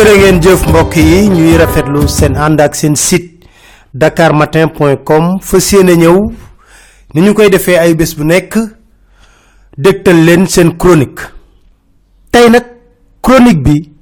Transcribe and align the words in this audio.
jërë 0.00 0.12
ngeen 0.16 0.38
jëf 0.40 0.62
mbokk 0.70 0.94
yi. 0.96 1.16
Ñuy 1.28 1.56
rafetlu 1.60 2.06
seen 2.08 2.36
ànd 2.40 2.60
ak 2.64 2.74
seen 2.74 2.94
site 2.96 3.44
dakarmatin.com 3.92 5.40
fas 5.44 5.66
yéene 5.72 5.96
ñëw. 6.00 6.16
Ni 7.14 7.20
ñu 7.20 7.34
koy 7.34 7.50
defee 7.50 7.76
ay 7.76 7.94
bés 7.94 8.14
bu 8.16 8.24
nekk 8.24 8.56
dégtal 9.76 10.24
leen 10.24 10.46
seen 10.48 10.72
chronique. 10.78 11.20
Tey 12.32 12.48
nag 12.50 12.64
chronique 13.20 13.62
bi 13.62 13.92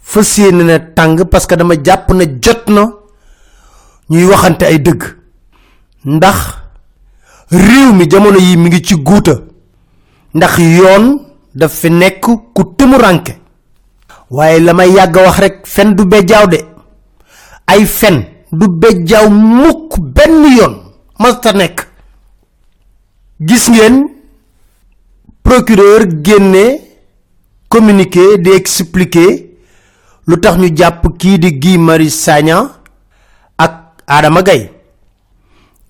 fas 0.00 0.38
yéene 0.38 0.64
na 0.64 0.78
tàng 0.78 1.24
parce 1.30 1.46
que 1.46 1.54
dama 1.56 1.74
jàpp 1.76 2.08
na 2.14 2.24
jot 2.40 2.64
na 2.68 2.86
ñuy 4.08 4.24
waxante 4.24 4.62
ay 4.64 4.78
dëgg. 4.80 5.02
Ndax 6.04 6.38
réew 7.50 7.92
mi 7.92 8.08
jamono 8.10 8.38
yi 8.38 8.56
mi 8.56 8.68
ngi 8.70 8.82
ci 8.82 8.94
guuta. 8.96 9.36
Ndax 10.34 10.58
yoon 10.58 11.18
daf 11.54 11.72
fi 11.72 11.90
nekk 11.90 12.20
ku 12.54 12.64
tumuranke 12.78 13.43
waaye 14.30 14.60
la 14.60 14.72
may 14.74 14.90
yàgg 14.92 15.16
wax 15.16 15.38
rek 15.38 15.66
fen 15.66 15.94
du 15.94 16.04
bejjaaw 16.04 16.46
de. 16.48 16.58
Ay 17.66 17.86
fen 17.86 18.24
du 18.52 18.66
bejjaaw 18.68 19.28
mukk 19.30 19.98
benn 20.00 20.44
yoon 20.56 20.74
masta 21.18 21.52
nekk. 21.52 21.86
Gis 23.40 23.68
ngeen 23.70 24.04
procureur 25.42 26.06
génne 26.24 26.80
communiqué 27.68 28.38
di 28.38 28.50
expliquer 28.50 29.50
ñu 30.26 30.76
jàpp 30.76 31.02
kii 31.18 31.38
di 31.38 31.78
Marius 31.78 32.14
Sagna 32.24 32.70
ak 33.58 34.02
Adama 34.06 34.42
Gaye. 34.42 34.70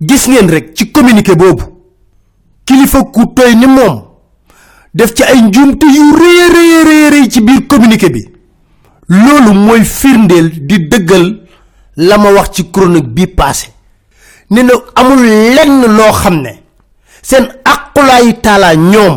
Gis 0.01 0.27
ngeen 0.29 0.49
rek 0.51 0.75
ci 0.75 0.91
communiqué 0.93 1.35
boobu. 1.37 1.65
Kilifa 2.65 3.03
ku 3.13 3.27
toy 3.35 3.55
ni 3.55 3.67
moom 3.67 4.04
def 4.95 5.13
ci 5.15 5.23
ay 5.25 5.41
njuumte 5.43 5.85
yu 5.87 6.05
rëy 7.11 7.29
ci 7.31 7.41
biir 7.41 7.67
communiqué 7.67 8.09
bi 8.11 8.23
loolu 9.09 9.53
mooy 9.55 9.85
firndeel 9.85 10.67
di 10.67 10.79
dëggal 10.89 11.27
la 11.97 12.19
ma 12.19 12.33
wax 12.33 12.51
ci 12.55 12.71
chronique 12.71 13.09
bi 13.09 13.27
passé 13.27 13.69
ne 14.51 14.63
na 14.63 14.73
amul 14.95 15.23
lenn 15.55 15.81
loo 15.97 16.13
xam 16.13 16.41
ne 16.43 16.53
seen 17.23 17.47
aqulaayi 17.65 18.35
taala 18.41 18.75
ñoom 18.77 19.17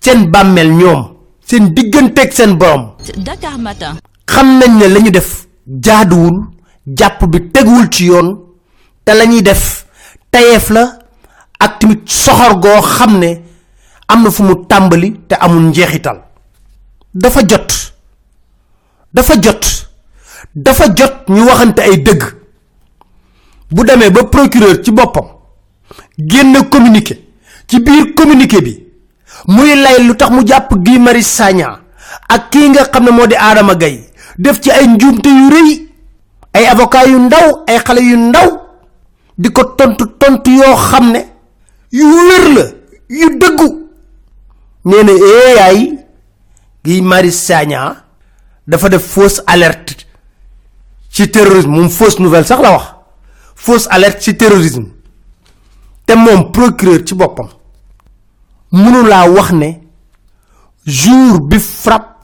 seen 0.00 0.30
bàmmeel 0.30 0.70
ñoom 0.80 1.00
seen 1.46 1.72
digganteeg 1.74 2.32
seen 2.32 2.54
borom 2.58 2.84
Dakar 3.16 3.58
Matin. 3.58 3.94
xam 4.26 4.58
nañ 4.58 4.78
ne 4.78 4.86
lañu 4.88 5.10
def 5.10 5.46
jaaduwul 5.84 6.36
jàpp 6.86 7.24
bi 7.30 7.38
teguwul 7.52 7.88
ci 7.90 8.04
yoon 8.06 8.28
te 9.04 9.12
lañuy 9.14 9.42
def 9.42 9.86
tayeef 10.30 10.70
la 10.70 10.98
ak 11.58 11.78
tamit 11.78 12.00
soxor 12.06 12.58
goo 12.60 12.80
xam 12.82 13.18
ne 13.18 13.30
am 14.08 14.22
na 14.22 14.30
fu 14.30 14.42
mu 14.42 14.54
tàmbali 14.66 15.12
te 15.28 15.34
amul 15.34 15.62
njeexital. 15.68 16.20
Dafa 17.14 17.40
jot. 17.46 17.68
Dafa 19.14 19.34
jot. 19.40 19.64
Dafa 20.54 20.84
jot 20.94 21.28
ñu 21.28 21.44
waxante 21.46 21.80
ay 21.82 21.96
dëgg. 22.02 22.22
Bu 23.70 23.84
demee 23.84 24.10
ba 24.10 24.24
procureur 24.24 24.82
ci 24.82 24.90
boppam 24.90 25.26
génn 26.18 26.54
communiqué 26.70 27.24
ci 27.66 27.80
biir 27.80 28.14
communiqué 28.14 28.60
bi 28.62 28.86
muy 29.46 29.74
lay 29.76 30.02
lu 30.06 30.14
tax 30.16 30.30
mu 30.30 30.42
jàpp 30.46 30.72
Guy 30.84 30.98
Marius 30.98 31.26
Sagna 31.26 31.80
ak 32.28 32.50
kii 32.50 32.68
nga 32.70 32.84
xam 32.84 33.04
ne 33.04 33.10
moo 33.10 33.26
di 33.26 33.34
Adama 33.36 33.74
Gaye 33.74 34.08
def 34.38 34.60
ci 34.60 34.70
ay 34.70 34.86
njuumte 34.86 35.26
yu 35.28 35.50
rëy 35.50 35.86
ay 36.54 36.66
avocat 36.66 37.06
yu 37.08 37.18
ndaw 37.18 37.64
ay 37.66 37.78
xale 37.78 37.98
yu 38.00 38.16
ndaw 38.16 38.48
di 39.38 39.50
ko 39.52 39.64
tontu 39.64 40.06
tontu 40.18 40.50
yoo 40.50 40.76
xam 40.76 41.12
ne 41.12 41.20
yu 41.92 42.04
wér 42.06 42.54
la 42.54 42.62
yu 43.08 43.36
dëggu 43.38 43.87
nee 44.84 45.02
na 45.04 45.12
yaay 45.12 45.98
Guy 46.84 47.00
Marius 47.02 47.36
Sagna 47.46 48.04
dafa 48.66 48.88
def 48.88 49.02
fausse 49.06 49.42
alerte 49.46 49.96
ci 51.10 51.28
terrorisme. 51.30 51.70
Moom 51.72 51.88
fausse 51.90 52.18
nouvelle 52.20 52.46
sax 52.46 52.60
la 52.62 52.70
wax. 52.72 52.94
Fausse 53.54 53.88
alerte 53.90 54.20
ci 54.22 54.36
terrorisme. 54.36 54.86
Te 56.06 56.14
moom 56.16 56.50
procureur 56.52 57.04
ci 57.06 57.14
boppam 57.14 57.48
mënulaa 58.72 59.28
wax 59.30 59.52
ne 59.52 59.70
jour 60.86 61.40
bi 61.40 61.58
frappe 61.58 62.16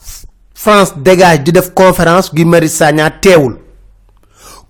France 0.53 0.93
dégage 0.97 1.43
di 1.43 1.51
def 1.51 1.73
conférence 1.73 2.31
Guy 2.33 2.45
Marius 2.45 2.73
Sagna 2.73 3.09
teewul. 3.11 3.59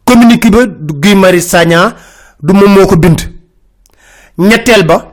Communiqué 0.05 0.49
ba 0.49 0.65
Guy 0.67 1.15
Marius 1.15 1.47
Sagna 1.47 1.95
du 2.41 2.53
moom 2.53 2.73
moo 2.73 2.87
ko 2.87 2.97
bind. 2.97 3.21
Ñetteel 4.37 4.83
ba 4.85 5.11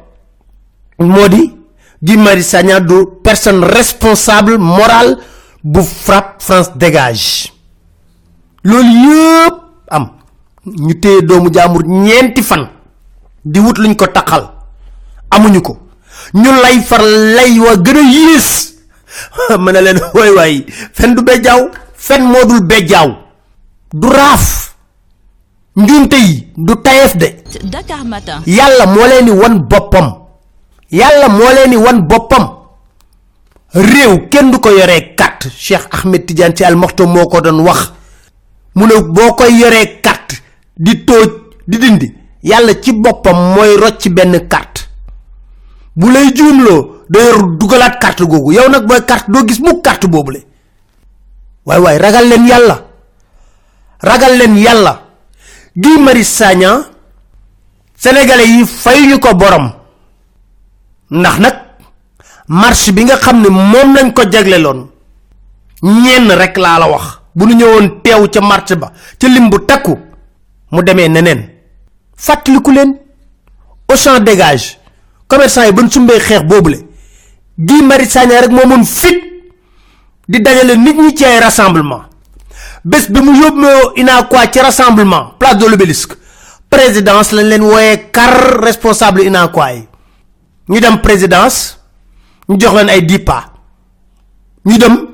moo 0.99 1.29
di 1.29 1.53
Guy 2.03 2.17
Marius 2.17 2.47
Sagna 2.51 2.81
du 2.81 3.07
personne 3.23 3.63
responsable 3.65 4.59
morale 4.59 5.19
bu 5.63 5.81
frappe 5.83 6.43
France 6.43 6.73
dégage. 6.77 7.53
Loolu 8.65 8.89
yëpp 8.91 9.55
am. 9.91 10.09
Ñu 10.67 10.95
téye 11.01 11.23
doomu 11.23 11.53
jaambur 11.53 11.83
ñeenti 11.87 12.43
fan 12.43 12.69
di 13.45 13.59
wut 13.61 13.79
luñ 13.79 13.95
ko 13.97 14.07
taqal. 14.07 14.51
Amuñu 15.31 15.61
ko. 15.63 15.79
Ñu 16.35 16.51
lay 16.63 16.81
far 16.83 17.03
lay 17.03 17.59
wa 17.59 17.77
gën 17.77 17.97
a 17.97 18.01
yées. 18.03 18.75
Ma 19.59 19.73
ne 19.73 19.81
leen 19.81 20.01
waay 20.15 20.31
waay 20.31 20.67
fen 20.93 21.15
du 21.15 21.23
bejjaaw 21.23 21.69
fen 21.95 22.23
moo 22.25 22.45
dul 22.49 22.63
bejjaaw. 22.67 23.11
Du 23.93 24.09
raaf. 24.09 24.75
Njuumte 25.77 26.15
yi 26.17 26.49
du 26.57 26.75
tayef 26.83 27.17
de. 27.17 27.29
Dakar 27.65 28.05
Matin. 28.05 28.43
yàlla 28.47 28.87
moo 28.87 29.07
leen 29.07 29.25
di 29.25 29.31
wan 29.31 29.59
boppam 29.69 30.22
yàlla 30.93 31.29
moo 31.29 31.51
leen 31.55 31.71
di 31.71 31.77
wan 31.77 32.07
boppam 32.07 32.45
réew 33.75 34.29
kenn 34.31 34.51
du 34.51 34.59
ko 34.61 34.71
yoree 34.71 35.15
carte. 35.17 35.49
Cheikh 35.51 35.89
Ahmed 35.91 36.27
Tidiane 36.27 36.55
ci 36.55 36.65
almoxto 36.65 37.07
moo 37.07 37.27
ko 37.27 37.41
doon 37.41 37.61
wax. 37.65 37.93
Mu 38.75 38.87
ne 38.87 39.01
boo 39.03 39.35
koy 39.35 39.53
yoree 39.59 40.01
carte 40.03 40.35
di 40.77 41.05
tóoj 41.05 41.29
di 41.67 41.79
dindi 41.79 42.15
yàlla 42.43 42.81
ci 42.81 42.93
boppam 42.93 43.55
mooy 43.55 43.77
rocc 43.77 44.09
benn 44.11 44.47
carte. 44.49 44.81
Bu 45.97 46.11
lay 46.11 46.33
juumloo 46.35 47.05
da 47.09 47.21
yor 47.21 47.57
dugalaat 47.59 47.99
carte 48.01 48.21
googu. 48.25 48.53
Yow 48.53 48.69
nag 48.69 48.87
booy 48.87 49.05
carte 49.07 49.31
doo 49.31 49.45
gis 49.47 49.59
mu 49.61 49.81
boobule. 50.11 50.45
Waay 51.65 51.81
waay 51.81 51.99
ragal 51.99 52.29
leen 52.29 52.47
yàlla. 52.47 52.87
Ragal 54.03 54.37
yàlla. 54.59 55.03
Guy 55.75 55.99
Marius 55.99 56.29
Sagna 56.29 56.85
sénégalais 57.97 58.47
yi 58.47 58.65
fayuñu 58.67 59.19
ko 59.21 59.35
borom 59.35 59.73
ndax 61.13 61.39
nag 61.39 61.57
marche 62.49 62.93
bi 62.93 63.05
nga 63.05 63.17
xam 63.17 63.41
ne 63.43 63.49
moom 63.49 63.95
lañ 63.97 64.13
ko 64.13 64.23
jagleloon 64.33 64.81
ñenn 65.83 66.31
rek 66.41 66.57
laa 66.57 66.79
la 66.79 66.87
wax. 66.89 67.23
Bu 67.35 67.47
nu 67.47 67.55
ñëwoon 67.55 68.03
teew 68.03 68.29
ca 68.29 68.41
marche 68.41 68.75
ba 68.77 68.93
ca 69.19 69.27
lim 69.29 69.49
bu 69.51 69.59
takku 69.67 69.99
mu 70.71 70.83
demee 70.83 71.09
neneen. 71.09 71.49
Fàttaliku 72.17 72.71
leen 72.71 72.99
au 73.89 73.97
champ 73.97 74.21
dégage. 74.21 74.79
Commerçant 75.29 75.65
yi 75.65 75.73
ban 75.73 75.89
sumbee 75.91 76.19
xeex 76.21 76.43
boobule. 76.45 76.79
Sagna 78.09 78.41
rek 78.41 78.51
fit 78.85 79.19
di 80.29 80.41
dajale 80.41 80.77
nit 80.77 80.95
ñi 80.97 81.15
ci 81.17 81.25
rassemblement. 81.41 82.03
Bés 82.85 83.09
bi 83.11 83.21
mu 83.21 83.33
yóbboo 83.35 83.93
inaakuoi 83.97 84.51
ci 84.53 84.61
rassemblement 84.61 85.35
place 85.39 85.57
de 85.57 85.67
l'obélisque. 85.67 86.17
Présidence 86.69 87.33
lañ 87.33 87.45
leen 87.49 87.63
wooyee 87.63 88.11
car 88.13 88.61
responsable 88.61 89.23
inaakuoi 89.25 89.75
yi 89.77 89.89
ñu 90.69 90.81
dem 90.81 91.01
présidence 91.01 91.79
ñu 92.49 92.59
jox 92.61 92.75
leen 92.75 92.89
ay 92.89 93.03
dippa 93.05 93.53
ñu 94.65 94.79
dem 94.79 95.09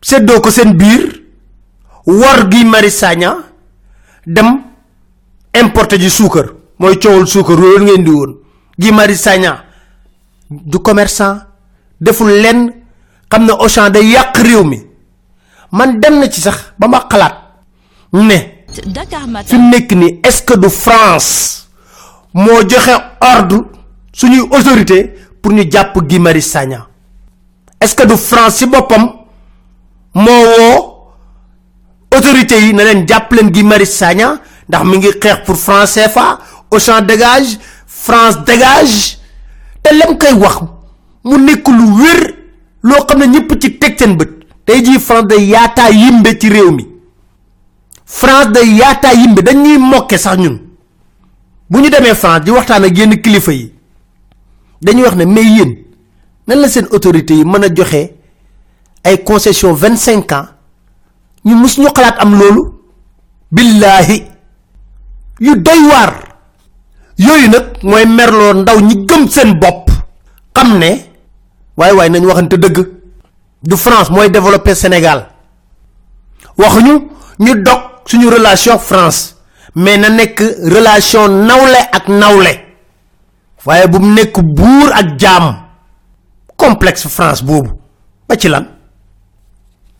seddoo 0.00 0.40
ko 0.40 0.50
seen 0.50 0.72
biir 0.76 1.22
war 2.06 2.48
Guy 2.48 2.64
Marius 2.64 2.96
Sagna 2.98 3.36
dem 4.26 4.62
importer 5.54 5.98
ji 6.00 6.10
suukar. 6.10 6.46
Mooy 6.78 6.98
coowul 6.98 7.26
suukar 7.26 7.56
loolu 7.58 7.84
ngeen 7.84 8.04
di 8.04 8.10
woon. 8.10 8.36
Guy 8.78 8.92
Marius 8.92 9.20
Sagna 9.20 9.64
du 10.50 10.78
commerçant 10.78 11.40
deful 12.00 12.30
lenn 12.30 12.72
xam 13.28 13.44
ne 13.44 13.52
Auchan 13.52 13.90
day 13.90 14.06
yàq 14.06 14.36
réew 14.36 14.64
mi. 14.64 14.78
Man 15.72 16.00
dem 16.00 16.18
na 16.20 16.28
ci 16.30 16.40
sax 16.40 16.72
ba 16.78 16.88
ma 16.88 17.06
xalaat 17.10 17.34
ne 18.12 18.56
Dakar 18.86 19.22
fi 19.22 19.28
Matin. 19.30 19.58
mu 19.58 19.70
nekk 19.70 19.92
nii 19.92 20.20
est-ce 20.22 20.42
que 20.42 20.54
du 20.58 20.68
France 20.70 21.68
moo 22.34 22.60
joxe 22.68 22.90
ordre 23.20 23.64
suñuy 24.18 24.40
autorité 24.50 25.14
pour 25.40 25.52
ñu 25.52 25.64
jàpp 25.70 25.96
Guy 26.08 26.18
Marius 26.18 26.46
Sagna. 26.46 26.88
Est-ce 27.80 27.94
que 27.94 28.04
du 28.06 28.16
France 28.16 28.56
ci 28.56 28.66
boppam 28.66 29.12
moo 30.14 31.12
autorité 32.14 32.60
yi 32.60 32.74
na 32.74 32.82
leen 32.84 33.06
jàpp 33.08 33.32
leen 33.32 33.50
Guy 33.50 33.62
Marius 33.62 33.90
Sagna 33.92 34.40
ndax 34.68 34.84
mi 34.84 34.98
ngi 34.98 35.10
xeex 35.22 35.44
pour 35.46 35.56
France 35.56 35.94
CFA 35.94 36.38
Auchan 36.70 37.00
dégage 37.02 37.58
France 37.86 38.44
dégage. 38.44 39.18
Te 39.82 39.94
lem 39.94 40.18
koy 40.18 40.32
wax 40.34 40.58
mu 41.24 41.38
nekk 41.38 41.68
lu 41.68 41.84
wér 42.02 42.34
loo 42.82 43.04
xam 43.06 43.20
ne 43.20 43.26
ñëpp 43.26 43.54
ci 43.60 43.78
teg 43.78 43.96
seen 43.98 44.16
bët. 44.16 44.30
Tey 44.66 44.82
jii 44.84 44.98
France 44.98 45.26
day 45.28 45.46
yaataa 45.46 45.90
yimbe 45.90 46.38
ci 46.40 46.48
réew 46.48 46.70
mi. 46.72 46.86
France 48.04 48.50
day 48.52 48.66
yaataa 48.74 49.14
yimbe 49.14 49.40
dañuy 49.42 49.78
mokke 49.78 50.18
sax 50.18 50.36
ñun. 50.38 50.58
Bu 51.70 51.78
ñu 51.80 51.88
demee 51.90 52.14
France 52.14 52.44
di 52.44 52.50
waxtaan 52.50 52.84
ak 52.84 52.96
yenn 52.98 53.20
kilifa 53.22 53.52
yi 53.52 53.72
dañuy 54.82 55.02
wax 55.04 55.16
ne 55.16 55.24
mais 55.24 55.44
yéen 55.44 55.76
nan 56.46 56.60
la 56.60 56.68
seen 56.68 56.86
autorités 56.90 57.34
yi 57.34 57.44
mën 57.44 57.64
a 57.64 57.68
joxe 57.74 58.10
ay 59.04 59.22
concession 59.24 59.72
vingt 59.72 59.96
cinq 59.96 60.32
ans 60.32 60.46
ñu 61.44 61.54
mus 61.54 61.78
ñu 61.78 61.88
xalaat 61.94 62.16
am 62.18 62.38
loolu. 62.38 62.72
billahi 63.50 64.24
yu 65.40 65.56
doy 65.56 65.80
waar. 65.90 66.12
yooyu 67.18 67.48
nag 67.48 67.64
mooy 67.82 68.04
merloo 68.06 68.52
ndaw 68.54 68.80
ñi 68.80 69.06
gëm 69.06 69.28
seen 69.28 69.54
bopp. 69.58 69.90
xam 70.54 70.78
ne 70.78 70.90
waaye 71.76 71.92
waaye 71.94 72.10
nañ 72.10 72.24
waxante 72.26 72.56
dëgg. 72.58 72.86
du 73.62 73.76
france 73.76 74.10
mooy 74.10 74.30
développer 74.30 74.74
sénégal. 74.74 75.28
waxuñu 76.58 77.08
ñu 77.38 77.54
dog 77.62 77.80
suñu 78.04 78.28
relation 78.30 78.78
france. 78.78 79.34
mais 79.74 79.96
na 79.98 80.08
nekk 80.08 80.40
relation 80.74 81.28
nawle 81.46 81.78
ak 81.92 82.08
nawle 82.08 82.52
waaye 83.66 83.86
bu 83.88 83.98
mu 84.00 84.14
nekk 84.14 84.38
buur 84.40 84.92
ak 84.92 85.18
jaam 85.18 85.56
complexe 86.56 87.08
france 87.08 87.42
boobu. 87.44 87.70
Ba 88.28 88.36
ci 88.36 88.48
lan? 88.48 88.66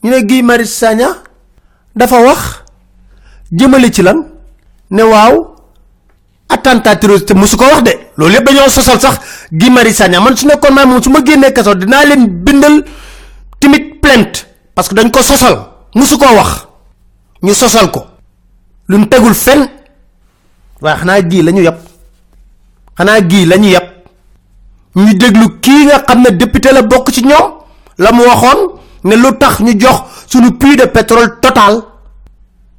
Ñu 0.02 0.10
ne 0.10 0.20
Guy 0.22 0.42
Sagna 0.66 1.08
dafa 1.96 2.20
wax 2.22 2.62
jëmale 3.52 3.90
ci 3.90 4.02
lan? 4.02 4.18
Ne 4.90 5.02
waaw 5.02 5.54
attentat 6.48 6.96
terroriste 7.00 7.32
musu 7.34 7.56
ko 7.56 7.64
wax 7.64 7.82
de. 7.82 7.92
Loolu 8.16 8.34
yëpp 8.34 8.44
dañoo 8.46 8.68
sosal 8.68 9.00
sax 9.00 9.18
Guy 9.52 9.70
Marius 9.70 9.96
Sagna. 9.96 10.20
Man 10.20 10.36
su 10.36 10.46
nekkoon 10.46 10.74
maa 10.74 11.00
su 11.02 11.10
ma 11.10 11.20
dinaa 11.20 12.04
leen 12.04 12.26
bindal 12.44 12.84
timit 13.60 14.00
plainte. 14.00 14.46
Parce 14.74 14.88
que 14.88 14.94
dañ 14.94 15.10
ko 15.10 15.22
sosal 15.22 15.56
musu 15.94 16.18
koo 16.18 16.34
wax. 16.36 16.66
Ñu 17.42 17.54
sosal 17.54 17.90
ko. 17.90 18.06
Luñ 18.88 19.08
tegul 19.08 19.34
fen 19.34 19.68
waaye 20.80 20.98
xanaa 20.98 21.20
gii 21.22 21.42
la 21.42 21.52
ñu 21.52 21.62
yab 21.62 21.76
xanaa 22.98 23.20
gii 23.20 23.46
la 23.46 23.56
ñu 23.56 23.68
yab. 23.70 23.84
Ñu 24.96 25.14
déglu 25.14 25.60
kii 25.60 25.86
nga 25.86 26.02
xam 26.06 26.22
ne 26.22 26.30
député 26.30 26.72
la 26.72 26.82
bokk 26.82 27.10
ci 27.12 27.22
ñoom 27.24 27.46
la 27.98 28.12
mu 28.12 28.22
waxoon 28.24 28.60
ne 29.04 29.14
lu 29.16 29.32
tax 29.38 29.60
ñu 29.60 29.72
jox 29.80 29.98
suñu 30.26 30.50
puits 30.58 30.76
de 30.76 30.84
pétrole 30.86 31.38
total. 31.40 31.82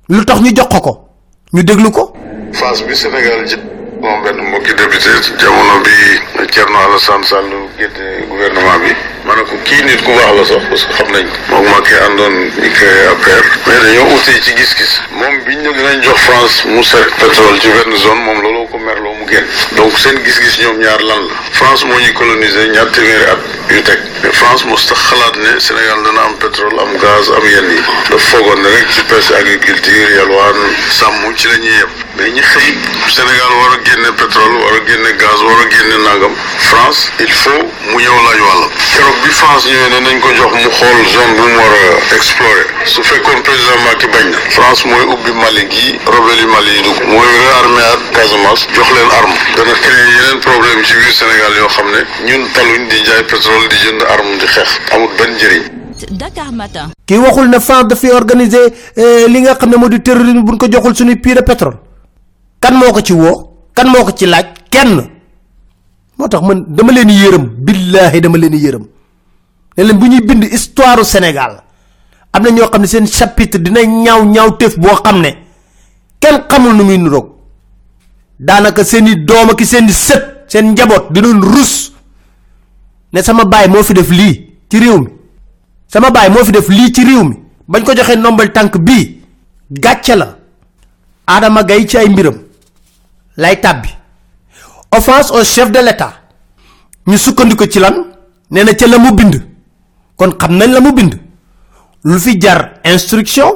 Lu 0.09 0.25
tax 0.25 0.41
ñu 0.41 0.51
jox 0.55 0.67
ko 0.81 1.07
ñu 1.53 1.63
déglu 1.63 1.89
ko. 1.91 2.13
Phase 2.53 2.83
bi 2.85 2.95
Sénégal 2.95 3.47
jël. 3.47 3.59
Moom 4.01 4.23
benn 4.23 4.37
mbokki 4.47 4.73
député 4.75 5.09
jamono 5.39 5.83
bi 5.83 6.47
Thierno 6.47 6.77
Alassane 6.87 7.23
Sall 7.23 7.45
génne 7.77 8.27
gouvernement 8.29 8.79
bi 8.83 8.91
ma 9.25 9.35
ne 9.35 9.43
ko 9.43 9.55
kii 9.63 9.83
nit 9.83 10.01
ku 10.03 10.11
baax 10.13 10.33
la 10.37 10.43
sax 10.45 10.63
parce 10.69 10.85
que 10.85 10.93
xam 10.93 11.11
nañ 11.11 11.25
ko. 11.27 11.37
Moom 11.49 11.65
Macky 11.69 11.93
àndoon 12.05 12.35
di 12.61 12.69
créé 12.71 13.05
affaire. 13.11 13.43
Mais 13.67 13.79
dañoo 13.83 14.15
utee 14.15 14.39
ci 14.41 14.53
gis-gis. 14.55 15.01
Moom 15.11 15.35
biñ 15.45 15.59
ne 15.61 15.71
dinañ 15.73 16.01
jox 16.03 16.19
France 16.27 16.63
mu 16.65 16.81
set 16.83 17.09
pétrole 17.19 17.59
ci 17.59 17.67
benn 17.69 17.95
zone 17.97 18.21
moom 18.25 18.41
looloo 18.41 18.67
ko 18.71 18.77
merloo 18.77 19.13
mu 19.19 19.25
génn. 19.29 19.45
Donc 19.75 19.97
seen 19.97 20.17
gis-gis 20.23 20.59
ñoom 20.63 20.79
ñaar 20.79 21.01
lan 21.01 21.21
la? 21.27 21.33
France 21.51 21.83
moo 21.85 21.99
ñu 21.99 22.13
colonisé 22.13 22.67
ñaar 22.69 22.87
téeméeri 22.91 23.25
at 23.33 23.39
yu 23.73 23.81
teg. 23.83 23.99
Mais 24.23 24.31
France 24.33 24.65
mos 24.65 24.85
tax 24.87 24.99
xalaat 25.09 25.35
ne 25.37 25.59
Sénégal 25.59 26.03
dana 26.03 26.21
am 26.27 26.35
pétrole 26.37 26.79
am 26.79 26.91
gaz 26.99 27.29
am 27.29 27.45
yenn 27.45 27.69
yi. 27.71 27.81
Daf 28.09 28.21
foogoon 28.31 28.61
ne 28.61 28.69
rek 28.69 28.87
ci 28.91 29.01
pêche 29.09 29.31
agriculture 29.35 30.09
yalwaan 30.17 30.57
sàmm 30.89 31.35
ci 31.35 31.47
la 31.47 31.57
ñuy 31.57 31.75
yem. 31.77 31.89
Mais 32.17 32.29
ñi 32.31 32.41
xëy 32.41 32.77
Sénégal 33.07 33.51
war 33.59 33.73
a 33.75 33.79
génne 33.85 34.11
pétrole 34.15 34.55
war 34.63 34.73
a 34.73 34.81
génne 34.87 35.11
gaz 35.17 35.39
war 35.43 35.59
a 35.59 35.69
génne 35.69 35.97
nangam. 36.03 36.35
France 36.69 37.11
il 37.19 37.31
faut 37.31 37.63
mu 37.91 37.97
ñëw 38.01 38.17
laaj 38.25 38.39
wàllam. 38.47 38.71
Bi 39.23 39.31
France 39.39 39.65
ñëwee 39.67 39.89
ne 39.93 39.99
nañ 40.05 40.17
ko 40.23 40.29
jox 40.37 40.51
mu 40.55 40.69
xool 40.77 40.99
zone 41.13 41.33
bu 41.37 41.43
mu 41.51 41.57
war 41.59 41.73
a 41.75 42.15
explorer. 42.15 42.65
su 42.85 43.01
fekkoon 43.03 43.41
président 43.43 43.79
Macky 43.85 44.07
bañ 44.13 44.25
na 44.31 44.37
France 44.55 44.81
mooy 44.85 45.05
ubbi 45.13 45.31
Mali 45.41 45.63
gi 45.73 45.87
rebelle 46.13 46.45
Mali 46.53 46.71
yi 46.77 46.81
dugg. 46.87 46.99
mooy 47.11 47.27
réarmé 47.43 47.81
at 47.93 48.01
Casamance 48.15 48.63
jox 48.75 48.87
leen 48.95 49.09
arme. 49.19 49.35
dana 49.55 49.73
créer 49.83 50.07
yeneen 50.15 50.39
problème 50.47 50.79
ci 50.87 50.93
biir 50.99 51.11
Sénégal 51.19 51.53
yoo 51.59 51.67
xam 51.75 51.87
ne 51.93 51.99
ñun 52.27 52.43
taluñ 52.55 52.81
di 52.91 52.97
jaay 53.07 53.23
pétrole 53.31 53.65
di 53.71 53.77
jënd 53.83 54.01
arme 54.13 54.33
di 54.39 54.45
xeex. 54.53 54.69
Amul 54.93 55.09
benn 55.17 55.31
njëriñ. 55.35 55.63
Dakar 56.21 56.51
Matin. 56.53 56.87
kii 57.05 57.17
waxul 57.17 57.49
ne 57.49 57.59
France 57.59 57.87
dafay 57.89 58.11
organiser 58.11 58.71
li 59.27 59.39
nga 59.41 59.55
xam 59.55 59.69
ne 59.69 59.75
moo 59.77 59.89
di 59.89 59.99
terrorisme 60.01 60.43
buñ 60.47 60.57
ko 60.57 60.67
joxul 60.71 60.95
suñu 60.95 61.15
de 61.19 61.41
pétrole. 61.43 61.77
Kan 62.61 62.73
moo 62.75 62.91
ko 62.93 63.01
ci 63.01 63.13
woo? 63.13 63.67
Kan 63.75 63.87
moo 63.89 64.03
ko 64.05 64.11
ci 64.15 64.25
laaj? 64.25 64.45
Kenn. 64.71 64.95
Moo 66.17 66.27
tax 66.27 66.41
man 66.41 66.63
dama 66.67 66.91
leen 66.91 67.09
yërëm. 67.09 67.45
Billahi 67.65 68.21
dama 68.21 68.37
leen 68.37 68.53
yërëm 68.55 68.85
ne 69.79 69.85
leen 69.87 69.97
bu 70.01 70.07
ñuy 70.07 70.21
bind 70.21 70.43
histoire 70.51 71.03
Sénégal 71.05 71.63
am 72.33 72.43
na 72.43 72.49
ñoo 72.51 72.67
xam 72.71 72.81
ne 72.81 72.87
seen 72.87 73.07
chapitre 73.07 73.59
dina 73.59 73.81
ñaaw 73.85 74.25
ñaaw 74.25 74.57
tëf 74.57 74.77
boo 74.77 74.95
xam 75.03 75.21
ne 75.21 75.29
kenn 76.19 76.37
xamul 76.49 76.73
nu 76.75 76.83
muy 76.83 76.97
nuroog 76.97 77.27
daanaka 78.39 78.83
seen 78.83 79.07
i 79.07 79.15
doom 79.15 79.49
ak 79.51 79.61
seen 79.65 79.87
seen 80.47 80.65
njaboot 80.73 81.11
dinoon 81.13 81.41
rus 81.53 81.93
ne 83.13 83.21
sama 83.23 83.45
baay 83.45 83.67
moo 83.69 83.83
fi 83.83 83.93
def 83.93 84.09
lii 84.09 84.35
ci 84.69 84.77
sama 85.87 86.11
baay 86.11 86.29
moo 86.29 86.43
fi 86.45 86.51
def 86.51 86.67
lii 86.69 86.91
ci 86.93 87.03
réew 87.03 87.23
mi. 87.23 87.35
Bañ 87.67 87.83
ko 87.83 87.93
joxee 87.95 88.15
nombal 88.17 88.51
tànk 88.51 88.77
bii 88.77 89.21
gàcce 89.71 90.15
la. 90.15 90.37
Adama 91.27 91.63
Gaye 91.63 91.87
ci 91.87 91.97
ay 91.97 92.09
mbiram 92.09 92.35
lay 93.37 93.55
tàbbi. 93.61 93.89
Offense 94.91 95.31
au 95.31 95.43
chef 95.43 95.71
de 95.71 95.79
l'état. 95.79 96.13
Ñu 97.07 97.17
sukkandiku 97.17 97.65
ci 97.67 97.79
lan? 97.79 97.95
Nee 98.51 98.63
na 98.63 98.73
ca 98.73 98.87
la 98.87 98.97
mu 98.97 99.11
bind 99.13 99.35
kon 100.19 100.31
xam 100.37 100.57
nañ 100.57 100.71
la 100.73 100.79
mu 100.81 100.91
bind. 100.91 101.13
Lu 102.03 102.19
fi 102.19 102.37
jar 102.41 102.79
instruction. 102.83 103.51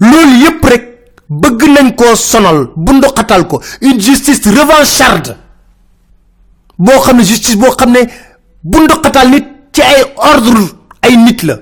Loolu 0.00 0.34
yépp 0.42 0.64
rek 0.64 0.84
bëgg 1.28 1.62
nañ 1.74 1.94
koo 1.94 2.14
sonal 2.16 2.70
bunduxatal 2.76 3.46
ko. 3.46 3.62
Une 3.80 4.00
justice 4.00 4.42
revancharde. 4.50 5.36
Boo 6.78 7.00
xam 7.00 7.16
ne 7.18 7.24
justice 7.24 7.56
boo 7.56 7.70
xam 7.76 7.92
ne 7.92 8.00
bunduxatal 8.62 9.28
nit 9.30 9.46
ci 9.72 9.82
ay 9.82 10.02
ordre 10.16 10.64
ay 11.02 11.16
nit 11.16 11.42
la. 11.44 11.56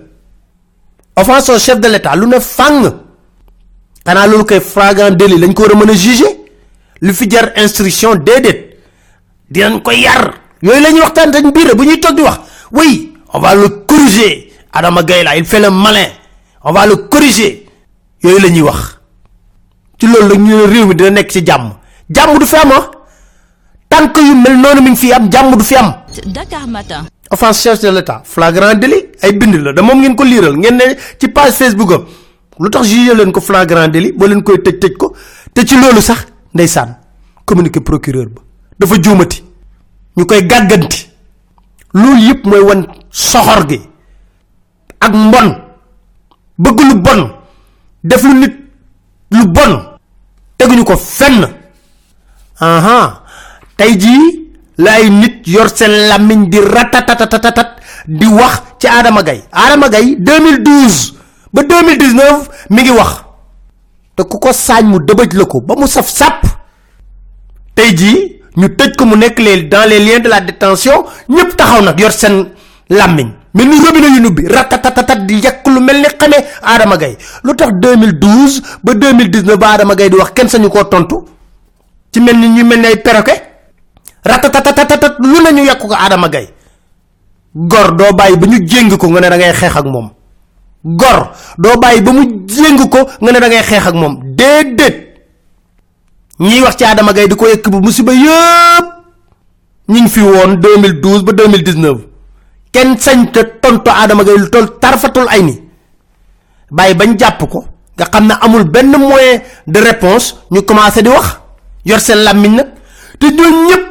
Offense 1.16 1.50
au 1.50 1.58
chef 1.58 1.80
de 1.80 1.88
l'état 1.88 2.16
lu 2.16 2.26
ne 2.26 2.38
fàng 2.40 2.92
xanaa 4.06 4.26
loolu 4.26 4.44
koy 4.44 4.60
flagrant 4.60 5.10
délit 5.10 5.38
lañ 5.38 5.52
ko 5.52 5.62
war 5.64 5.72
a 5.72 5.74
mën 5.76 5.90
a 5.90 5.94
juger. 5.94 6.32
Lu 7.02 7.12
fi 7.12 7.28
jar 7.30 7.52
instruction 7.56 8.14
déedéet. 8.14 8.78
Dinañ 9.50 9.82
ko 9.82 9.90
yar. 9.90 10.32
Yooyu 10.62 10.80
la 10.80 10.90
ñuy 10.90 11.00
waxtaan 11.00 11.30
dañ 11.30 11.52
biir 11.52 11.74
bu 11.76 11.84
ñuy 11.84 12.00
toog 12.00 12.14
di 12.16 12.22
wax. 12.22 12.38
Oui 12.72 13.07
on 13.32 13.40
va 13.40 13.54
le 13.54 13.68
corriger 13.86 14.52
Adama 14.72 15.02
Gaye 15.02 15.24
la 15.24 15.36
il 15.36 15.44
fait 15.44 15.60
le 15.60 15.70
malin. 15.70 16.06
On 16.62 16.72
va 16.72 16.86
le 16.86 16.96
corriger 16.96 17.66
yooyu 18.22 18.40
la 18.40 18.48
ñuy 18.50 18.62
wax. 18.62 18.98
Ci 20.00 20.06
loolu 20.06 20.28
la 20.28 20.34
ñu 20.36 20.54
réew 20.66 20.86
mi 20.86 20.94
dina 20.94 21.10
nekk 21.10 21.30
ci 21.30 21.44
jàmm. 21.44 21.72
Jàmm 22.10 22.38
du 22.38 22.46
fi 22.46 22.56
am 22.56 22.72
ah. 22.72 22.90
Tànk 23.88 24.16
yu 24.16 24.34
mel 24.34 24.56
noonu 24.60 24.82
mi 24.82 24.90
ngi 24.90 24.96
fi 24.96 25.12
am 25.12 25.30
jàmm 25.32 25.56
du 25.56 25.64
fi 25.64 25.76
am. 25.76 25.94
Dakar 26.26 26.66
Matin. 26.68 27.04
offense 27.30 27.62
chef 27.62 27.80
de 27.80 27.88
l'état. 27.90 28.22
Flagrant 28.24 28.74
délit. 28.74 29.06
Ay 29.22 29.32
bind 29.32 29.54
la. 29.54 29.72
Da 29.72 29.82
moom 29.82 30.00
ngeen 30.00 30.14
ko 30.16 30.24
liiral. 30.24 30.56
Ngeen 30.56 30.76
ne 30.76 30.96
ci 31.18 31.28
page 31.28 31.52
facebook 31.52 31.92
am. 31.92 32.04
Lu 32.60 32.70
tax 32.70 32.86
jugé 32.86 33.14
leen 33.14 33.32
ko 33.32 33.40
flagrant 33.40 33.88
délit? 33.88 34.12
Ba 34.16 34.26
leen 34.26 34.42
koy 34.42 34.58
tëj 34.62 34.78
tëj 34.78 34.96
ko. 34.96 35.14
Te 35.54 35.64
ci 35.66 35.76
loolu 35.80 36.00
sax 36.02 36.26
ndeysaan 36.54 36.96
communiqué 37.44 37.80
procureur 37.80 38.26
ba. 38.28 38.42
Dafa 38.78 38.94
juumati. 39.02 39.42
Ñu 40.16 40.26
koy 40.26 40.42
gàgganti 40.46 41.07
loolu 41.94 42.20
yëpp 42.28 42.44
mooy 42.46 42.60
wan 42.60 42.86
soxor 43.10 43.66
gi. 43.68 43.80
Ak 45.00 45.12
mbon. 45.14 45.48
Bëgg 46.58 46.78
lu 46.80 46.94
bon. 47.00 47.20
Def 48.02 48.22
lu 48.22 48.34
nit 48.34 48.54
lu 49.30 49.46
bon. 49.46 49.72
Teguñu 50.56 50.84
ko 50.84 50.96
fenn. 50.96 51.46
Aha. 52.60 53.22
Tey 53.76 53.96
jii 53.98 54.50
la 54.78 54.92
ay 54.92 55.10
nit 55.10 55.46
yor 55.46 55.68
seen 55.74 55.90
làmmiñ 56.08 56.48
di 56.50 56.58
ratatatatatat 56.60 57.70
di 58.06 58.26
wax 58.26 58.62
ci 58.78 58.86
Adama 58.88 59.22
Gaye. 59.22 59.44
Adama 59.52 59.88
Gaye 59.88 60.16
2012 60.18 61.14
ba 61.52 61.62
2019 61.62 62.70
mi 62.70 62.82
ngi 62.82 62.90
wax. 62.90 63.22
Te 64.16 64.22
ku 64.24 64.38
ko 64.38 64.52
saañ 64.52 64.84
mu 64.86 64.98
ba 64.98 65.74
mu 65.78 65.86
saf 65.86 66.08
sàpp 66.08 66.42
tey 67.74 68.37
ñu 68.58 68.68
tëj 68.76 68.96
ko 68.98 69.04
mu 69.06 69.16
nekk 69.16 69.38
les 69.38 69.62
dans 69.70 69.86
les 69.88 69.98
liens 70.02 70.18
de 70.20 70.28
la 70.28 70.40
détention 70.40 71.04
ñëpp 71.28 71.56
taxaw 71.56 71.82
nag 71.82 71.98
yor 72.00 72.12
seen 72.12 72.48
làmmiñ. 72.90 73.30
Mel 73.54 73.68
ni 73.68 73.76
robinet 73.84 74.20
nubbi. 74.20 74.46
Ratatatatat 74.46 75.24
di 75.26 75.40
yàq 75.40 75.66
lu 75.68 75.80
mel 75.80 75.96
ni 76.02 76.08
xamee 76.18 76.44
tax 77.56 77.70
2012 77.72 78.62
ba 78.82 78.92
2019 78.94 79.56
ba 79.56 79.66
Adama 79.74 79.94
Gaye 79.94 80.10
di 80.10 80.16
wax 80.16 80.30
kenn 80.34 80.48
sañu 80.48 80.68
koo 80.68 80.84
tontu? 80.84 81.24
Ci 82.12 82.20
mel 82.20 82.36
ñu 82.36 82.64
mel 82.64 82.84
ay 82.84 82.96
perroquet? 83.00 83.42
Ratatatatat 84.24 85.16
lu 85.20 85.38
ne 85.42 85.50
ñu 85.52 85.64
yàq 85.64 85.78
ko 85.78 85.94
Adama 85.94 86.28
Gaye. 86.28 86.48
Gor 87.54 87.94
doo 87.96 88.12
bàyyi 88.12 88.36
ba 88.36 88.46
ñu 88.46 88.66
jéng 88.66 88.96
ko 88.96 89.08
nga 89.08 89.20
ne 89.20 89.28
da 89.28 89.36
ngay 89.36 89.50
ak 89.50 89.84
gor 90.84 91.32
doo 91.58 91.76
bàyyi 91.80 92.00
ba 92.00 92.12
mu 92.12 92.22
jéng 92.46 92.78
ko 92.88 92.98
nga 93.20 93.32
ne 93.32 93.40
da 93.40 93.48
ngay 93.48 93.58
ak 93.58 93.94
ñiy 96.40 96.60
wax 96.62 96.76
ci 96.76 96.84
Adama 96.84 97.12
Gaye 97.12 97.28
di 97.28 97.34
ko 97.36 97.46
yëkk 97.48 97.68
bu 97.70 97.80
musiba 97.80 98.12
yëpp. 98.12 98.86
Ñi 99.88 100.08
fi 100.08 100.20
woon 100.20 100.56
2012 100.60 101.22
ba 101.24 101.32
2019 101.32 102.06
kenn 102.72 102.98
sañ 102.98 103.30
te 103.32 103.40
tontu 103.60 103.90
Adama 103.90 104.24
Gaye 104.24 104.38
lu 104.38 104.50
toll 104.50 104.78
tarfatul 104.80 105.26
ay 105.28 105.42
ni. 105.42 105.54
Bàyyi 106.70 106.94
bañ 106.94 107.18
jàpp 107.18 107.48
ko. 107.50 107.64
Nga 107.96 108.34
amul 108.40 108.64
benn 108.64 108.90
moyen 108.96 109.40
de 109.66 109.80
réponse. 109.80 110.34
Ñu 110.50 110.62
commencé 110.62 111.02
di 111.02 111.08
wax. 111.08 111.40
Yor 111.84 112.00
seen 112.00 112.18
làmmiñ 112.24 112.54
nag. 112.56 112.66
Te 113.18 113.26
ñooñu 113.26 113.66
ñëpp 113.68 113.84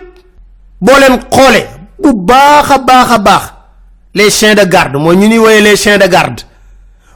boo 0.82 0.98
leen 1.00 1.20
xoolee 1.32 1.68
bu 2.00 2.14
baax 2.14 2.72
a 2.72 2.78
baax 3.18 3.54
les 4.14 4.30
chiens 4.32 4.56
de 4.56 4.64
garde 4.66 4.96
mooy 4.98 5.16
ñu 5.18 5.28
ni 5.28 5.38
woyee 5.38 5.62
les 5.62 5.76
chiens 5.76 5.98
de 5.98 6.08
garde. 6.08 6.42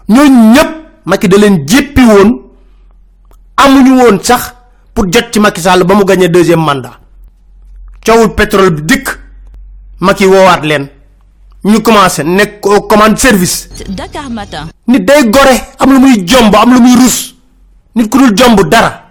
Ñooñu 0.10 0.54
ñëpp 0.54 0.70
Macky 1.06 1.28
da 1.28 1.38
leen 1.38 1.66
jéppi 1.68 2.02
woon. 2.04 2.42
Amuñu 3.58 3.96
woon 4.02 4.20
sax 4.24 4.54
pour 4.94 5.06
jot 5.12 5.32
ci 5.32 5.40
Macky 5.40 5.62
Sall 5.62 5.84
ba 5.84 5.96
mu 5.96 6.04
gagné 6.06 6.28
deuxième 6.30 6.60
mandat. 6.60 7.00
Coowul 8.06 8.36
pétrole 8.36 8.72
bi 8.72 8.82
dikk 8.84 9.08
Macky 10.00 10.26
woowaat 10.26 10.62
leen. 10.64 10.88
Ñu 11.64 11.82
commencé 11.82 12.24
nekk 12.24 12.66
au 12.66 12.82
commande 12.82 13.18
service. 13.18 13.70
Dakar 13.90 14.30
Matin. 14.30 14.68
nit 14.88 15.00
day 15.06 15.30
gore 15.30 15.56
am 15.80 15.92
lu 15.94 16.00
muy 16.00 16.26
jomb 16.26 16.54
am 16.56 16.74
lu 16.74 16.80
muy 16.82 16.96
rus. 16.96 17.36
Nit 17.96 18.10
ku 18.10 18.18
dul 18.18 18.34
jomb 18.36 18.60
dara. 18.70 19.04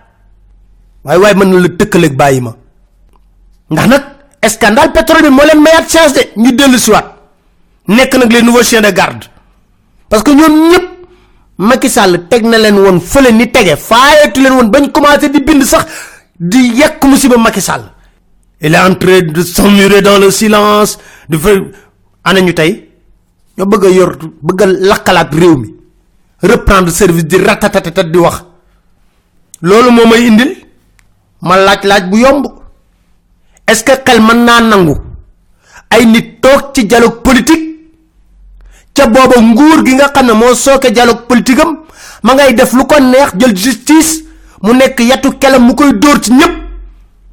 Waaye 1.04 1.34
mën 1.34 1.48
na 1.48 1.60
la 1.60 1.68
tëkkaleeg 1.68 2.16
bàyyi 2.16 2.40
ma. 2.40 2.54
Ndax 3.70 3.86
nag 3.88 4.02
scandale 4.48 4.92
pétrole 4.92 5.22
bi 5.22 5.30
moo 5.30 5.44
leen 5.44 5.60
mayaat 5.62 5.88
chance 5.88 6.12
de 6.14 6.32
ñu 6.36 6.52
dellu 6.52 6.78
siwaat 6.78 7.06
nekk 7.88 8.14
nag 8.16 8.32
les 8.32 8.42
nouveaux 8.42 8.62
chiens 8.64 8.80
de 8.82 8.90
garde. 8.90 9.24
Parce 10.08 10.24
que 10.24 10.32
ñoom 10.32 10.70
ñëpp 10.70 10.89
Macky 11.60 11.90
Sall 11.92 12.16
teg 12.32 12.44
na 12.48 12.56
leen 12.56 12.78
woon 12.80 13.00
fële 13.04 13.32
ni 13.36 13.50
tege. 13.52 13.76
Faayetu 13.76 14.40
leen 14.40 14.54
woon 14.56 14.70
bañ 14.72 14.90
commencé 14.92 15.28
di 15.28 15.40
bind 15.44 15.62
sax 15.64 15.84
di 16.38 16.72
yekk 16.80 17.04
musiba 17.04 17.36
Macky 17.36 17.60
Sall. 17.60 17.84
Il 18.62 18.74
est 18.74 18.78
en 18.78 18.94
train 18.94 19.20
de 19.22 19.42
s'emmurer 19.42 20.00
dans 20.02 20.18
le 20.18 20.30
silence. 20.30 20.98
De 21.28 21.36
faire 21.36 21.60
ana 22.24 22.40
ñu 22.40 22.52
bëgg 23.56 23.84
yor 23.92 24.16
bëgg 24.42 24.62
a 24.62 25.22
réew 25.30 25.56
mi. 25.56 25.74
Reprendre 26.42 26.90
service 26.90 27.24
di 27.26 27.36
ratatatatat 27.36 28.10
di 28.10 28.18
wax. 28.18 28.44
Loolu 29.60 29.90
moo 29.90 30.14
indil. 30.14 30.56
Ma 31.42 31.56
laaj 31.56 31.84
laaj 31.84 32.04
bu 32.08 32.18
yomb. 32.20 32.46
Est-ce 33.66 33.84
que 33.84 33.92
xel 34.02 34.20
mën 34.22 34.44
naa 34.44 34.60
nangu? 34.62 34.96
Ay 35.90 36.06
nit 36.06 36.40
toog 36.40 36.72
ci 36.74 36.86
politique 37.22 37.69
ca 39.00 39.06
booba 39.08 39.40
nguur 39.40 39.84
gi 39.86 39.94
nga 39.94 40.08
xam 40.14 40.26
ne 40.26 40.32
moo 40.32 40.54
sooke 40.54 40.90
dialogue 40.92 41.26
politique 41.28 41.60
am 41.60 41.76
ma 42.22 42.34
ngay 42.34 42.54
def 42.54 42.72
lu 42.72 42.84
ko 42.86 43.00
neex 43.00 43.30
jël 43.38 43.56
justice 43.56 44.24
mu 44.62 44.72
nekk 44.74 45.00
yatu 45.00 45.32
kelam 45.40 45.62
mu 45.66 45.74
koy 45.74 45.92
dóor 45.92 46.20
ci 46.20 46.32
ñëpp 46.32 46.54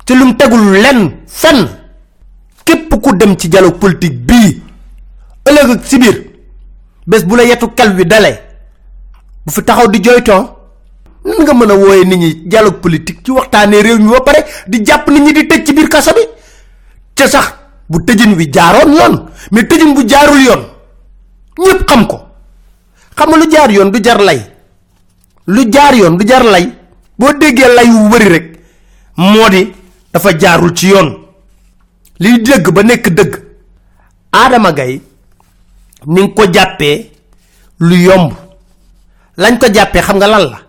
ci 0.06 0.16
lu 0.16 0.26
mu 0.26 0.34
tegul 0.36 0.72
lenn 0.84 1.12
fenn. 1.28 1.68
Képp 2.66 2.94
ku 3.02 3.16
dem 3.16 3.36
ci 3.38 3.50
dialogue 3.50 3.80
politique 3.80 4.20
bii 4.28 4.62
ëllëg 5.50 5.70
ak 5.76 5.86
si 5.86 5.98
biir 6.00 6.18
bés 7.08 7.24
bu 7.26 7.36
la 7.36 7.44
yetu 7.44 7.68
kel 7.76 7.94
bi 7.96 8.06
dalee 8.06 8.40
bu 9.46 9.52
fi 9.52 9.64
taxaw 9.64 9.88
di 9.90 10.00
jooytoo 10.04 10.44
nan 11.26 11.44
nga 11.44 11.54
mën 11.54 11.72
a 11.72 11.76
wooye 11.76 12.06
nit 12.06 12.18
ñi 12.18 12.30
dialogue 12.48 12.80
politique 12.82 13.20
ci 13.26 13.32
waxtaanee 13.32 13.82
réew 13.82 14.00
mi 14.00 14.10
ba 14.12 14.22
pare 14.22 14.46
di 14.68 14.82
jàpp 14.86 15.10
nit 15.10 15.20
ñi 15.22 15.34
di 15.34 15.48
tëj 15.48 15.66
ci 15.66 15.74
biir 15.74 15.90
kaso 15.90 16.12
bi? 16.14 16.22
Ca 17.16 17.28
sax 17.28 17.54
bu 17.90 18.00
tëjin 18.06 18.36
bi 18.36 18.50
jaaroon 18.54 18.94
yoon 18.96 19.16
mais 19.52 19.64
tëjin 19.68 19.94
bu 19.94 20.08
jaarul 20.08 20.42
yoon 20.42 20.64
ñëpp 21.58 21.88
xam 21.90 22.08
ko. 22.08 22.18
Xam 23.18 23.30
lu 23.40 23.50
jaar 23.52 23.72
yoon 23.72 23.92
du 23.92 24.00
jar 24.04 24.20
lay. 24.22 24.40
Lu 25.48 25.70
jaar 25.72 25.94
yoon 25.96 26.18
du 26.18 26.26
jar 26.28 26.44
lay. 26.44 26.74
Déggee 27.40 27.68
lay 27.76 27.90
wu 27.90 28.10
bëri 28.10 28.28
rek 28.30 28.46
moo 29.18 29.50
di 29.50 29.74
dafa 30.14 30.38
jaarul 30.38 30.74
ci 30.76 30.88
yoon. 30.88 31.10
Liy 32.20 32.42
dëgg 32.42 32.72
ba 32.72 32.84
nekk 32.84 33.10
dëgg. 33.10 33.34
Adama 34.32 34.72
Gaye 34.72 35.02
ni 36.06 36.34
ko 36.34 36.44
jàppee 36.54 37.12
lu 37.80 37.96
yomb. 37.96 38.34
Lañ 39.38 39.58
ko 39.60 39.68
jàppee 39.74 40.02
xam 40.02 40.18
nga 40.18 40.28
lan 40.28 40.50
la? 40.50 40.60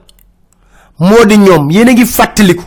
Moo 0.98 1.24
di 1.26 1.36
ñoom 1.38 1.70
yéen 1.70 1.88
a 1.88 1.92
ngi 1.92 2.04
fàttaliku. 2.06 2.64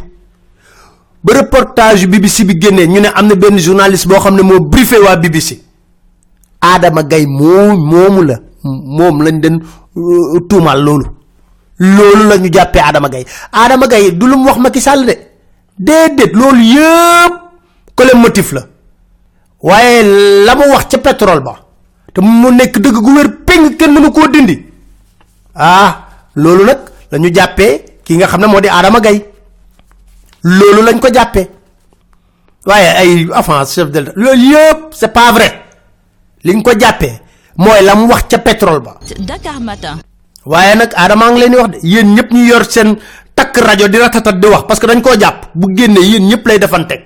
Ba 1.24 1.34
reportage 1.34 2.08
BBC 2.08 2.44
bi 2.46 2.58
génnee 2.60 2.88
ñu 2.88 3.00
ne 3.00 3.08
am 3.14 3.28
na 3.28 3.36
benn 3.36 3.58
journaliste 3.60 4.08
boo 4.08 4.20
xam 4.20 4.36
ne 4.36 4.42
moo 4.42 4.60
briefé 4.60 4.98
waa 5.00 5.16
BBC 5.16 5.62
Adama 6.62 7.04
Gaye 7.04 7.26
moo 7.28 7.76
moomu 7.76 8.22
la 8.24 8.36
moom 8.64 9.22
lañ 9.24 9.40
den 9.42 9.60
euh, 9.98 10.40
tuumaal 10.50 10.82
loolu. 10.84 11.06
Loolu 11.80 12.28
la 12.30 12.38
ñu 12.38 12.50
jàppee 12.54 12.80
Adama 12.82 13.10
Gaye. 13.10 13.26
Adama 13.52 13.88
Gaye 13.88 14.12
du 14.12 14.28
lu 14.28 14.36
mu 14.38 14.46
wax 14.48 14.58
Macky 14.60 14.80
Sall 14.82 15.06
de. 15.06 15.16
Déedéet 15.80 16.34
loolu 16.34 16.62
yëpp 16.62 17.34
ko 17.96 18.04
le 18.04 18.14
motif 18.20 18.52
la. 18.52 18.62
Waaye 19.62 20.04
la 20.46 20.56
mu 20.56 20.64
wax 20.72 20.86
ca 20.90 20.98
pétrole 21.00 21.42
ba 21.42 21.56
te 22.14 22.22
mu 22.22 22.52
nekk 22.52 22.78
dëgg 22.80 22.98
gu 23.02 23.12
wér 23.16 23.30
péng 23.46 23.76
kenn 23.78 23.94
mënu 23.94 24.12
koo 24.12 24.28
dindi. 24.28 24.56
Ah 25.56 26.08
loolu 26.36 26.66
nag 26.66 26.78
la 27.12 27.18
ñu 27.18 27.34
jàppee 27.34 27.84
ki 28.04 28.18
nga 28.18 28.28
xam 28.28 28.42
ne 28.42 28.48
moo 28.48 28.62
di 28.62 28.68
Adama 28.70 29.00
Gaye. 29.00 29.26
Loolu 30.44 30.82
lañ 30.86 31.00
ko 31.00 31.08
jàppee. 31.14 31.48
Waaye 32.66 32.90
ay 33.02 33.28
offense 33.34 33.74
chef 33.74 33.90
de 33.90 34.00
loolu 34.16 34.52
yëpp 34.54 34.80
c'est 34.94 35.12
pas 35.14 35.32
vrai 35.32 35.64
liñ 36.44 36.62
ko 36.62 36.72
jàppee 36.80 37.20
mooy 37.58 37.82
la 37.84 37.96
mu 37.96 38.08
wax 38.08 38.24
ca 38.30 38.38
pétrole 38.40 38.80
ba. 38.80 38.98
Dakar 39.20 39.60
Matin. 39.60 39.98
waaye 40.46 40.76
nag 40.76 40.92
Adama 40.96 41.32
ngi 41.32 41.40
leen 41.40 41.56
wax 41.56 41.70
de 41.72 41.78
yéen 41.88 42.14
ñëpp 42.16 42.32
ñu 42.32 42.46
yor 42.48 42.66
seen 42.70 42.98
takk 43.36 43.58
rajo 43.58 43.88
di 43.88 43.98
ratatat 43.98 44.40
di 44.40 44.48
wax 44.48 44.64
parce 44.68 44.80
que 44.80 44.88
dañ 44.88 45.02
koo 45.02 45.16
jàpp 45.20 45.50
bu 45.54 45.68
génnee 45.76 46.04
yéen 46.04 46.28
ñëpp 46.28 46.46
lay 46.48 46.58
defanteeg. 46.60 47.02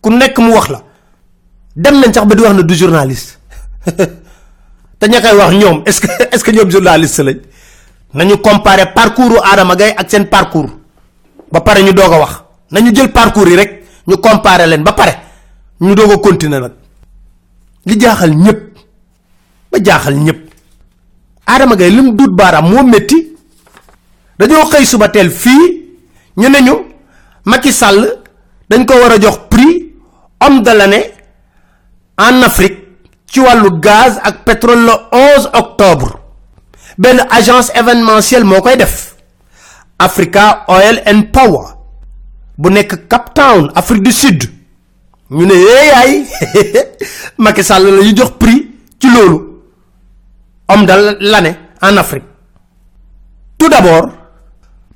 Ku 0.00 0.10
nekk 0.10 0.38
mu 0.38 0.52
wax 0.54 0.68
la. 0.68 0.82
Dem 1.76 2.00
nañ 2.00 2.12
sax 2.12 2.26
ba 2.26 2.34
di 2.34 2.42
wax 2.42 2.54
ne 2.54 2.62
du 2.62 2.74
journaliste. 2.74 3.38
Te 4.98 5.06
ña 5.08 5.20
koy 5.20 5.36
wax 5.36 5.52
ñoom 5.54 5.82
est-ce 5.86 6.00
que 6.00 6.08
est-ce 6.34 6.44
que 6.44 6.50
ñoom 6.50 6.70
journaliste 6.70 7.18
lañ? 7.22 7.38
Nañu 8.14 8.36
comparer 8.38 8.92
parcours 8.92 9.40
Adama 9.44 9.74
Gaye 9.76 9.94
ak 9.96 10.10
seen 10.10 10.26
parcours. 10.28 10.70
Ba 11.52 11.60
pare 11.60 11.82
ñu 11.82 11.92
doog 11.92 12.12
a 12.12 12.18
wax. 12.18 12.42
Nañu 12.70 12.94
jël 12.94 13.12
parcours 13.12 13.48
yi 13.48 13.56
rek 13.56 13.84
ñu 14.06 14.16
comparer 14.16 14.66
leen 14.66 14.82
ba 14.82 14.92
pare. 14.92 15.14
Ñu 15.80 15.94
doog 15.94 16.12
a 16.12 16.18
continuer 16.18 16.60
nag 16.60 16.72
li 17.86 18.00
jaaxal 18.00 18.34
ñëpp. 18.34 18.74
ba 19.74 19.78
jaaxal 19.84 20.14
ñëpp. 20.16 20.40
Adama 21.46 21.76
Gaye 21.76 21.90
li 21.90 22.02
mu 22.02 22.12
duut 22.12 22.32
baaraam 22.32 22.68
moo 22.70 22.82
métti 22.84 23.18
dañoo 24.38 24.64
xëy 24.70 24.84
suba 24.86 25.08
teel 25.08 25.30
fii 25.30 25.64
ñu 26.36 26.48
ne 26.48 26.60
ñu 26.62 26.74
Macky 27.44 27.72
Sall 27.72 28.00
dañ 28.70 28.86
ko 28.86 28.94
war 28.94 29.12
a 29.12 29.18
jox 29.20 29.38
prix 29.50 29.92
homme 30.40 30.62
de 30.62 30.70
l'année 30.70 31.12
en 32.18 32.42
Afrique 32.42 32.78
ci 33.26 33.40
wàllu 33.40 33.78
gaz 33.80 34.18
ak 34.22 34.44
pétrole 34.44 34.86
le 34.86 34.92
11 35.12 35.50
octobre. 35.52 36.20
Benn 36.96 37.20
agence 37.30 37.70
événementielle 37.74 38.44
moo 38.44 38.60
koy 38.62 38.76
def. 38.76 39.16
Africa 39.98 40.64
Oil 40.68 41.02
and 41.06 41.30
Power 41.32 41.74
bu 42.58 42.70
nekk 42.70 43.08
Cape 43.08 43.34
Town 43.34 43.70
Afrique 43.74 44.02
du 44.02 44.12
Sud 44.12 44.44
ñu 45.30 45.46
ne 45.46 45.54
yeeyaay 45.54 46.24
Macky 47.38 47.62
Sall 47.64 47.84
la 47.84 48.02
ñu 48.02 48.16
jox 48.16 48.30
prix 48.38 48.70
ci 49.00 49.08
loolu. 49.10 49.54
Homme 50.68 50.86
de 50.86 51.16
l'année 51.20 51.56
en 51.82 51.96
Afrique. 51.96 52.24
Tout 53.58 53.68
d'abord 53.68 54.08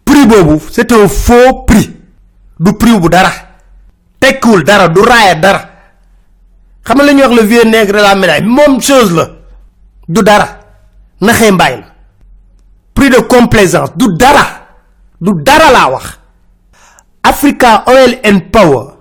prix 0.04 0.26
boobu 0.26 0.58
c'est 0.70 0.90
un 0.92 1.08
faux 1.08 1.62
prix. 1.66 1.94
Du 2.58 2.72
prix 2.72 2.98
bu 2.98 3.08
dara. 3.08 3.30
Tekkiwul 4.20 4.64
dara 4.64 4.88
du 4.88 5.00
raaya 5.00 5.34
dara. 5.34 5.60
Xam 6.84 6.96
nga 6.98 7.04
la 7.04 7.12
ñuy 7.12 7.22
wax 7.22 7.34
le 7.36 7.42
vieux 7.46 7.64
nègre 7.64 7.96
la 8.00 8.14
médaille. 8.14 8.42
Moom 8.44 8.80
chose 8.80 9.14
la. 9.14 9.28
Du 10.08 10.22
dara. 10.22 10.48
Naxee 11.20 11.50
mbaay 11.52 11.76
la. 11.76 11.86
Prix 12.94 13.10
de 13.10 13.18
complaisance. 13.20 13.90
Du 13.96 14.06
dara. 14.16 14.46
Du 15.20 15.32
dara 15.42 15.70
laa 15.70 15.90
wax. 15.90 16.18
Africa 17.22 17.84
Oil 17.86 18.18
and 18.24 18.40
Power 18.50 18.97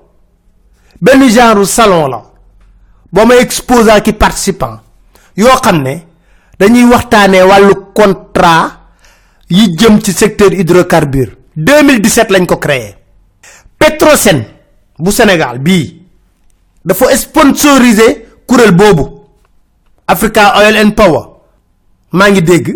benn 1.01 1.29
genre 1.29 1.65
salon 1.65 2.07
la 2.09 2.21
boo 3.11 3.25
may 3.25 3.39
exposant 3.39 4.01
ki 4.01 4.13
participant 4.13 4.79
yoo 5.35 5.55
xam 5.61 5.81
ne 5.81 5.95
dañuy 6.59 6.85
waxtaanee 6.89 7.43
wàllu 7.43 7.73
contrat 7.93 8.71
yi 9.49 9.75
jëm 9.77 10.01
ci 10.01 10.11
secteur 10.11 10.51
hydrocarbure. 10.51 11.31
2017 11.55 12.29
lañ 12.31 12.45
ko 12.45 12.57
créé. 12.57 12.95
Petrosen 13.77 14.45
bu 14.99 15.11
Sénégal 15.11 15.59
bii 15.59 16.01
dafa 16.85 17.15
sponsorisé 17.17 18.27
kuréel 18.47 18.71
boobu. 18.75 19.21
Africa 20.07 20.53
Oil 20.57 20.77
and 20.77 20.91
Power. 20.95 21.25
maa 22.11 22.29
ngi 22.29 22.41
dégg 22.41 22.67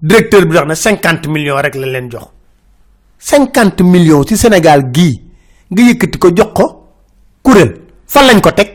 directeur 0.00 0.46
bi 0.46 0.54
wax 0.56 0.66
na 0.66 0.74
cinquante 0.74 1.26
millions 1.28 1.60
rek 1.62 1.74
la 1.74 1.86
leen 1.86 2.10
jox. 2.10 2.28
millions 3.82 4.24
ci 4.24 4.36
Sénégal 4.36 4.90
gii 4.92 5.20
nga 5.70 5.82
yëkkati 5.82 6.18
kuréel 7.44 7.70
fan 8.06 8.26
lañ 8.26 8.40
ko 8.40 8.50
teg 8.50 8.70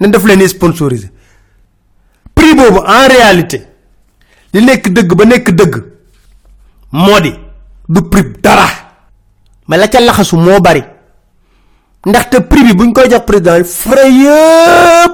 ne 0.00 0.08
daf 0.08 0.24
leen 0.24 0.48
sponsorisé 0.48 1.10
prix 2.34 2.54
boobu 2.54 2.78
en 2.86 3.08
réalité 3.08 3.66
li 4.54 4.64
nekk 4.64 4.88
dëgg 4.88 5.14
ba 5.14 5.24
nekk 5.24 5.50
dëgg 5.50 5.74
moo 6.92 7.18
du 7.88 8.00
prix 8.08 8.24
dara. 8.42 8.66
Mais 9.68 9.78
la 9.78 9.88
ca 9.88 10.00
laxasu 10.00 10.36
moo 10.36 10.60
bari. 10.60 10.82
Ndaxte 12.06 12.40
prix 12.48 12.64
bi 12.64 12.74
buñ 12.74 12.92
koy 12.92 13.08
jox 13.10 13.24
président 13.26 13.64
frais 13.64 14.10
yëpp 14.10 15.12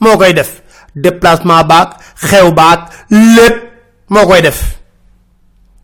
moo 0.00 0.16
koy 0.16 0.34
def. 0.34 0.62
Déplacement 0.94 1.64
baak 1.64 1.98
xew 2.16 2.50
baak 2.52 2.90
lépp 3.10 3.56
moo 4.08 4.26
koy 4.26 4.42
def. 4.42 4.62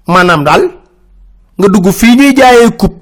Maanaam 0.07 0.45
daal 0.45 0.63
nga 1.59 1.69
dugg 1.69 1.93
fii 1.93 2.17
ñuy 2.17 2.35
jaayee 2.37 2.71
coupe 2.77 2.99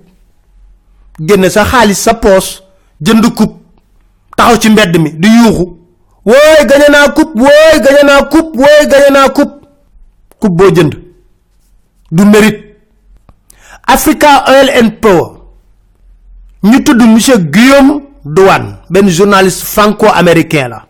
génne 1.20 1.48
sa 1.50 1.64
xaalis 1.64 1.94
sa 2.02 2.14
poos 2.14 2.62
jënd 3.00 3.34
coupe 3.34 3.56
taxaw 4.36 4.58
ci 4.60 4.70
mbedd 4.70 4.96
mi 4.98 5.10
di 5.12 5.28
yuuxu. 5.28 5.76
Wooy 6.24 6.66
gañe 6.68 6.88
naa 6.90 7.08
coupe 7.12 7.34
wooy 7.40 7.80
gañe 7.84 8.02
naa 8.04 8.22
coupe 8.28 8.56
wooy 8.58 8.86
gañe 8.88 9.10
naa 9.10 9.28
coupe. 9.28 9.66
Coupe 10.40 10.56
boo 10.56 10.70
jënd 10.74 10.94
du 12.10 12.24
mérite. 12.24 12.76
Africa 13.86 14.44
Oil 14.48 14.70
and 14.78 14.90
Power. 15.00 15.30
Ñu 16.62 16.82
tudd 16.84 17.00
monsieur 17.02 17.38
Guillaume 17.38 18.02
Douane 18.24 18.76
benn 18.90 19.08
journaliste 19.08 19.62
franco-américain 19.64 20.68
la. 20.68 20.86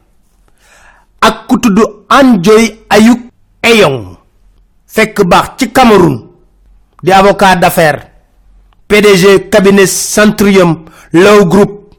Ak 1.20 1.46
ku 1.46 1.58
tudd 1.58 1.78
Anjoy 2.08 2.80
Ayuk 2.88 3.20
Eyong 3.62 4.16
fekk 4.86 5.22
baax 5.24 5.50
ci 5.58 5.70
Cameroun. 5.72 6.26
Di 7.02 7.12
avocat 7.12 7.56
d'affaires. 7.56 8.06
PDG 8.88 9.48
cabinet 9.48 9.86
Centrium 9.86 10.84
Law 11.12 11.44
Group 11.46 11.89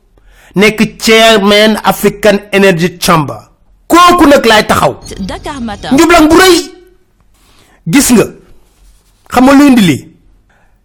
nekk 0.56 0.98
chairman 1.00 1.78
African 1.84 2.40
Energy 2.52 2.98
Chamber. 2.98 3.50
Kooku 3.88 4.26
nag 4.28 4.46
laay 4.46 4.66
taxaw. 4.68 4.96
Njublang 5.92 6.28
bu 6.30 6.36
rëy. 6.36 6.58
Gis 7.88 8.12
nga 8.12 8.26
xam 9.32 9.44
nga 9.46 9.54
lu 9.54 9.68
indi 9.68 9.82
lii? 9.82 10.08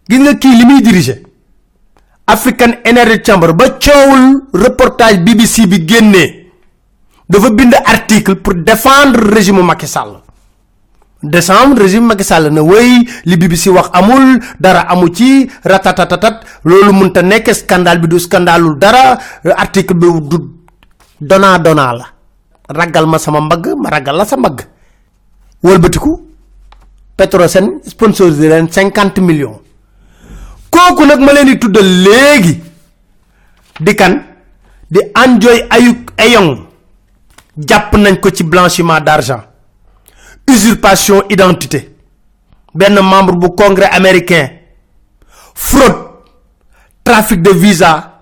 Gis 0.09 0.19
nga 0.19 0.33
kii 0.33 0.55
li 0.57 0.65
muy 0.65 0.81
diriger? 0.81 1.19
African 2.25 2.73
Energy 2.83 3.21
Chamber. 3.23 3.53
Ba 3.53 3.69
coowul 3.79 4.47
reportage 4.53 5.19
BBC 5.23 5.67
bi 5.67 5.85
génnee 5.85 6.49
dafa 7.29 7.49
bind 7.49 7.73
article 7.85 8.35
pour 8.35 8.53
défendre 8.55 9.19
régime 9.33 9.61
Macky 9.63 9.87
Sall 9.87 10.21
décembre 11.23 11.81
régime 11.81 12.05
Macky 12.05 12.23
Sall 12.23 12.49
na 12.51 12.61
wéy 12.61 13.07
li 13.25 13.37
BBC 13.37 13.67
wax 13.69 13.89
amul 13.93 14.39
dara 14.59 14.81
amu 14.89 15.09
ci 15.13 15.49
ratatatatat 15.63 16.41
loolu 16.63 16.93
munta 16.93 17.21
nekk 17.21 17.53
scandale 17.53 17.99
bi 17.99 18.07
du 18.07 18.19
scandalul 18.19 18.77
dara 18.77 19.17
article 19.57 19.93
bi 19.95 20.07
dona 21.19 21.57
dona 21.57 21.93
la. 21.93 22.05
Ragal 22.69 23.05
ma 23.07 23.17
sama 23.17 23.41
mbagg 23.41 23.67
ma 23.77 23.89
ragal 23.89 24.15
la 24.17 24.25
sa 24.25 24.37
mbagg. 24.37 24.61
Wëlbatiku 25.63 26.21
Petrosen 27.17 27.79
sponsorisé 27.87 28.47
leen 28.49 28.67
cinquante 28.71 29.19
millions. 29.21 29.59
Kooku 30.69 31.05
nag 31.05 31.19
ma 31.19 31.33
leen 31.33 31.45
di 31.47 31.57
tuddal 31.57 31.85
léegi 32.03 32.61
di 33.79 33.93
kan? 33.95 34.21
Di 34.89 34.99
Anjoy 35.13 35.65
Ayuk 35.69 36.13
Eyong. 36.17 36.65
Jàpp 37.57 37.93
nañ 37.97 38.19
ko 38.19 38.29
ci 38.29 38.43
blanchiment 38.43 39.01
usurpation 40.47 41.23
identité 41.29 41.95
benn 42.73 42.99
membre 43.01 43.35
bu 43.35 43.49
congrès 43.55 43.89
américain. 43.91 44.49
Fraude. 45.53 46.05
Trafic 47.03 47.41
de 47.41 47.51
visa. 47.51 48.21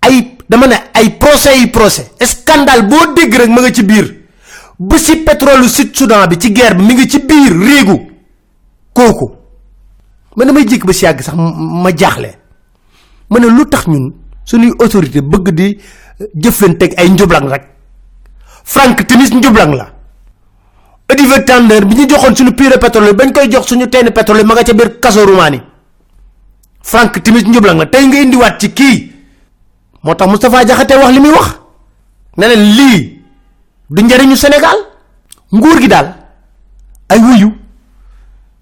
Ay 0.00 0.36
dama 0.48 0.66
ne 0.66 0.74
ay 0.94 1.10
procès 1.18 1.58
yi 1.58 1.66
procès. 1.66 2.10
Scandale 2.20 2.86
boo 2.88 3.12
dégg 3.14 3.34
rek 3.34 3.48
ma 3.48 3.60
nga 3.60 3.72
ci 3.72 3.82
biir. 3.82 4.06
Ba 4.78 4.98
si 4.98 5.16
pétrole 5.24 5.68
sud 5.68 5.94
soudan 5.96 6.26
bi 6.28 6.38
ci 6.38 6.52
guerre 6.52 6.74
bi 6.74 6.82
mi 6.84 6.94
ngi 6.94 7.08
ci 7.08 7.18
biir 7.20 7.52
riigu 7.52 7.96
kooku. 8.92 9.30
Man 10.36 10.46
damay 10.46 10.64
jékk 10.66 10.86
ba 10.86 10.92
si 10.92 11.04
yàgg 11.04 11.20
sax 11.22 11.34
ma 11.36 11.90
jaaxle. 11.96 12.34
Ma 13.30 13.38
ne 13.38 13.46
ñun 13.46 14.12
suñuy 14.44 14.72
autorité 14.78 15.20
bëgg 15.20 15.50
di 15.54 15.78
jëflanteeg 16.34 16.94
ay 16.98 17.08
njublang 17.10 17.48
rek. 17.48 17.64
Frank 18.64 19.06
Timis 19.06 19.30
njublang 19.32 19.74
la 19.74 20.01
Olivier 21.10 21.44
Tandeur 21.44 21.84
bi 21.84 21.94
ñu 21.96 22.08
joxoon 22.08 22.34
suñu 22.36 22.50
de 22.52 22.76
pétrole 22.78 23.12
bañ 23.12 23.32
koy 23.32 23.50
jox 23.50 23.66
suñu 23.66 23.88
teen 23.88 24.10
pétrole 24.10 24.44
ma 24.44 24.54
nga 24.54 24.64
ca 24.64 24.72
kaso 25.00 25.24
Roumanie 25.26 25.62
Frank 26.82 27.22
Timis 27.22 27.44
njublang 27.44 27.78
la 27.78 27.86
tey 27.86 28.06
nga 28.06 28.18
indiwaat 28.20 28.58
ci 28.60 28.72
kii. 28.72 29.12
Moo 30.02 30.14
tax 30.14 30.28
Moustapha 30.28 30.64
Diakhaté 30.64 30.96
wax 30.96 31.12
li 31.12 31.20
muy 31.20 31.30
wax. 31.30 31.58
Ne 32.36 32.46
leen 32.48 32.62
lii 32.76 33.22
du 33.90 34.02
njariñu 34.02 34.36
Sénégal. 34.36 34.76
Nguur 35.52 35.80
gi 35.80 35.88
daal 35.88 36.14
ay 37.08 37.18
wuyu 37.20 37.52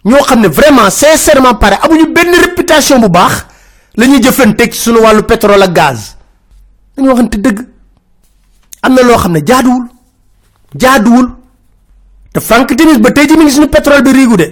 ñoo 0.05 0.22
xam 0.24 0.40
ne 0.40 0.48
vraiment 0.48 0.90
sincèrement 0.90 1.55
pare 1.55 1.76
amuñu 1.83 2.12
benn 2.12 2.35
réputation 2.35 2.98
bu 3.00 3.09
baax 3.09 3.46
la 3.96 4.07
ñuy 4.07 4.20
jëflanteeg 4.22 4.72
ci 4.72 4.81
suñu 4.81 4.98
wàllu 5.00 5.22
pétrole 5.22 5.62
ak 5.62 5.72
gaz. 5.72 6.16
Dañu 6.96 7.09
waxante 7.11 7.37
dëgg. 7.38 7.66
Am 8.83 8.94
na 8.94 9.03
loo 9.03 9.16
xam 9.16 9.33
ne 9.33 9.40
te 12.32 12.40
Frank 12.40 12.74
Timis 12.76 12.98
ba 12.98 13.10
tey 13.12 13.26
ji 13.26 13.36
mi 13.36 13.44
ngi 13.44 13.50
suñu 13.52 13.68
pétrole 13.68 14.02
bi 14.02 14.12
riigu 14.12 14.36
de 14.36 14.46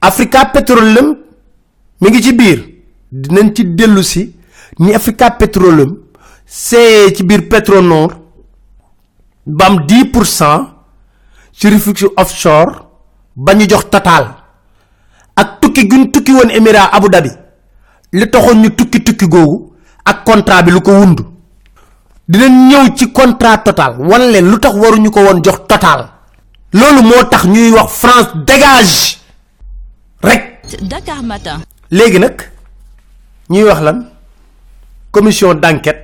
Africa 0.00 0.44
Petroleum 0.52 1.16
mi 2.00 2.08
ngi 2.10 2.22
ci 2.22 2.32
biir. 2.34 2.72
Dinañ 3.10 3.52
ci 3.54 3.64
dellu 3.74 4.02
si 4.02 4.34
ni 4.78 4.92
Africa 4.94 5.30
Petroleum 5.30 5.96
c'est 6.44 7.14
ci 7.14 7.22
biir 7.22 7.48
Petronor 7.48 8.08
ba 9.46 9.66
am 9.66 9.84
10 9.86 10.06
pour 10.10 10.26
cent 10.26 10.68
ci 11.52 11.68
refuge 11.68 12.06
offshore 12.16 12.88
ba 13.36 13.54
ñu 13.54 13.66
jox 13.68 13.88
total. 13.90 14.34
Ak 15.36 15.60
tukki 15.60 15.86
guñ 15.88 16.10
tukki 16.10 16.32
woon 16.32 16.50
émirat 16.50 16.90
Abu 16.92 17.08
Dhabi 17.08 17.30
li 18.12 18.30
taxoon 18.30 18.60
ñu 18.62 18.70
tukki 18.74 19.02
tukki 19.02 19.26
googu 19.28 19.72
ak 20.04 20.24
contrat 20.24 20.62
bi 20.64 20.70
lu 20.72 20.80
ko 20.80 20.90
wund. 20.92 21.20
Dinañ 22.28 22.68
ñëw 22.68 22.94
ci 22.96 23.12
contrat 23.12 23.58
total 23.64 23.96
wan 23.98 24.30
leen 24.30 24.50
lu 24.50 24.58
tax 24.58 24.74
waruñu 24.74 25.10
ko 25.10 25.20
woon 25.20 25.40
jox 25.42 25.66
total 25.68 26.13
loolu 26.78 27.02
moo 27.02 27.22
tax 27.30 27.44
ñuy 27.46 27.70
wax 27.70 27.90
France 28.02 28.30
dégage. 28.46 29.18
Rek. 30.22 30.42
Dakar 30.90 31.22
Matin. 31.22 31.60
léegi 31.90 32.18
nag 32.18 32.36
ñuy 33.50 33.62
wax 33.64 33.80
lan? 33.80 33.98
Commission 35.10 35.54
d'enquête 35.54 36.02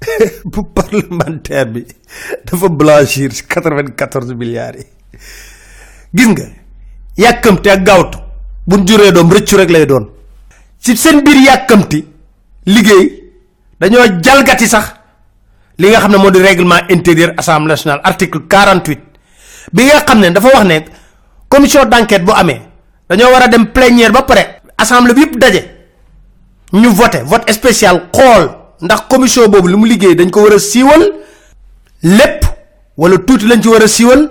bu 0.44 0.60
parlementaire 0.74 1.66
bi 1.66 1.84
dafa 2.44 2.68
blanchir 2.68 3.32
ci 3.32 3.42
94 3.46 4.34
milliards 4.34 4.78
yi. 4.78 4.86
Gis 6.14 6.26
nga 6.28 6.44
yàkkamte 7.16 7.66
ak 7.70 7.82
gaawtu 7.84 8.18
buñ 8.66 8.86
juree 8.86 9.12
doom 9.12 9.30
rëccu 9.32 9.56
rek 9.56 9.70
lay 9.70 9.86
doon. 9.86 10.08
Ci 10.80 10.96
seen 10.96 11.22
biir 11.22 11.36
yàkkamti 11.46 12.04
liggéey 12.66 13.32
dañoo 13.80 14.06
jalgati 14.22 14.66
sax 14.68 14.86
li 15.78 15.88
nga 15.90 16.00
xam 16.00 16.10
ne 16.12 16.16
moo 16.18 16.30
di 16.30 16.40
règlement 16.40 16.82
intérieur 16.88 17.32
assemblée 17.36 17.72
nationale 17.74 18.00
article 18.04 18.40
48 18.48 19.07
bi 19.72 19.84
nga 19.84 20.00
xam 20.04 20.20
ne 20.20 20.30
dafa 20.30 20.48
wax 20.48 20.64
ne 20.64 20.80
commission 21.48 21.84
d'enquête 21.84 22.24
bu 22.24 22.32
amee 22.34 22.60
dañoo 23.08 23.32
war 23.32 23.42
a 23.42 23.48
dem 23.48 23.66
plénière 23.66 24.12
ba 24.12 24.22
pare 24.22 24.60
assemblée 24.76 25.14
bi 25.14 25.20
yëpp 25.22 25.38
daje 25.38 25.62
ñu 26.72 26.88
voté 26.90 27.22
vote 27.24 27.50
spécial 27.52 28.08
xool 28.12 28.50
ndax 28.80 29.00
commission 29.08 29.48
boobu 29.48 29.68
li 29.68 29.76
mu 29.76 29.86
liggéey 29.88 30.14
dañ 30.14 30.30
ko 30.30 30.42
war 30.42 30.52
a 30.54 30.58
siiwal 30.58 31.02
lépp 32.02 32.44
wala 32.96 33.18
tuuti 33.18 33.46
lañ 33.46 33.60
ci 33.62 33.68
war 33.68 33.82
a 33.82 33.88
siiwal 33.88 34.30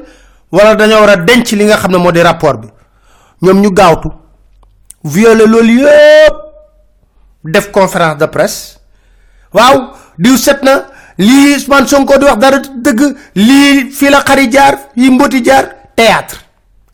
wala 0.52 0.76
dañoo 0.76 1.00
war 1.02 1.10
a 1.10 1.16
denc 1.18 1.52
li 1.52 1.66
nga 1.66 1.78
xam 1.78 1.92
ne 1.92 1.98
moo 1.98 2.12
di 2.12 2.22
rapport 2.22 2.58
bi. 2.60 2.68
Ñoom 3.42 3.62
ñu 3.62 3.72
gaawtu 3.72 4.10
violer 5.04 5.48
loolu 5.48 5.74
yëpp 5.82 6.36
def 7.44 7.72
conférence 7.72 8.18
de 8.18 8.26
presse. 8.28 8.78
Waaw 9.54 9.94
diw 10.18 10.36
set 10.38 10.64
na 10.64 10.86
lii 11.18 11.54
Ousmane 11.56 11.88
Sonko 11.88 12.18
di 12.18 12.26
wax 12.26 12.38
dara 12.38 12.60
dëgg 12.60 13.02
lii 13.36 13.90
fii 13.92 14.10
la 14.10 14.22
xari 14.24 14.48
jaar 14.52 14.78
yi 14.96 15.10
mboti 15.10 15.42
jaar 15.44 15.66
théâtre. 15.96 16.38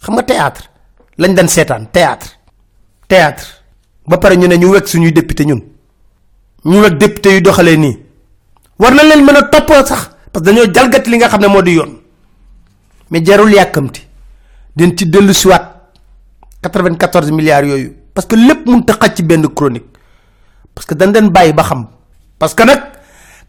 Xam 0.01 0.13
nga 0.15 0.23
théâtre? 0.23 0.63
Lañ 1.17 1.33
daan 1.35 1.47
seetaan 1.47 1.85
théâtre. 1.91 2.27
Théâtre. 3.07 3.45
Ba 4.07 4.17
pare 4.17 4.35
ñu 4.37 4.47
ne 4.47 4.55
ñu 4.57 4.67
wekk 4.71 4.87
suñuy 4.87 5.11
député 5.11 5.45
ñun. 5.45 5.61
Ñu 6.65 6.79
wekk 6.81 6.97
député 6.97 7.35
yu 7.35 7.41
doxalee 7.41 7.77
nii. 7.77 7.99
War 8.79 8.93
na 8.93 9.03
leen 9.03 9.23
mën 9.25 9.35
a 9.35 9.85
sax 9.85 10.09
parce 10.31 10.45
que 10.45 10.51
dañoo 10.51 10.73
jalgati 10.73 11.09
li 11.09 11.17
nga 11.17 11.27
xam 11.27 11.41
ne 11.41 11.61
di 11.61 11.71
yoon. 11.73 11.99
Mais 13.11 13.21
jarul 13.23 13.51
yàkkamti. 13.53 14.01
Den 14.75 14.97
ci 14.97 15.05
dellu 15.05 15.33
siwaat 15.33 15.91
94 16.61 17.31
milliards 17.31 17.67
yooyu. 17.67 17.93
Parce 18.13 18.25
que 18.27 18.35
mun 18.35 18.81
ta 18.83 18.97
ci 19.13 19.21
benn 19.23 19.47
chronique. 19.53 19.85
Parce 20.73 20.87
que 20.87 20.95
dañ 20.95 21.11
leen 21.11 21.29
bàyyi 21.29 21.53
ba 21.53 21.63
xam. 21.63 21.87
Parce 22.39 22.53
que 22.55 22.63
nag 22.63 22.81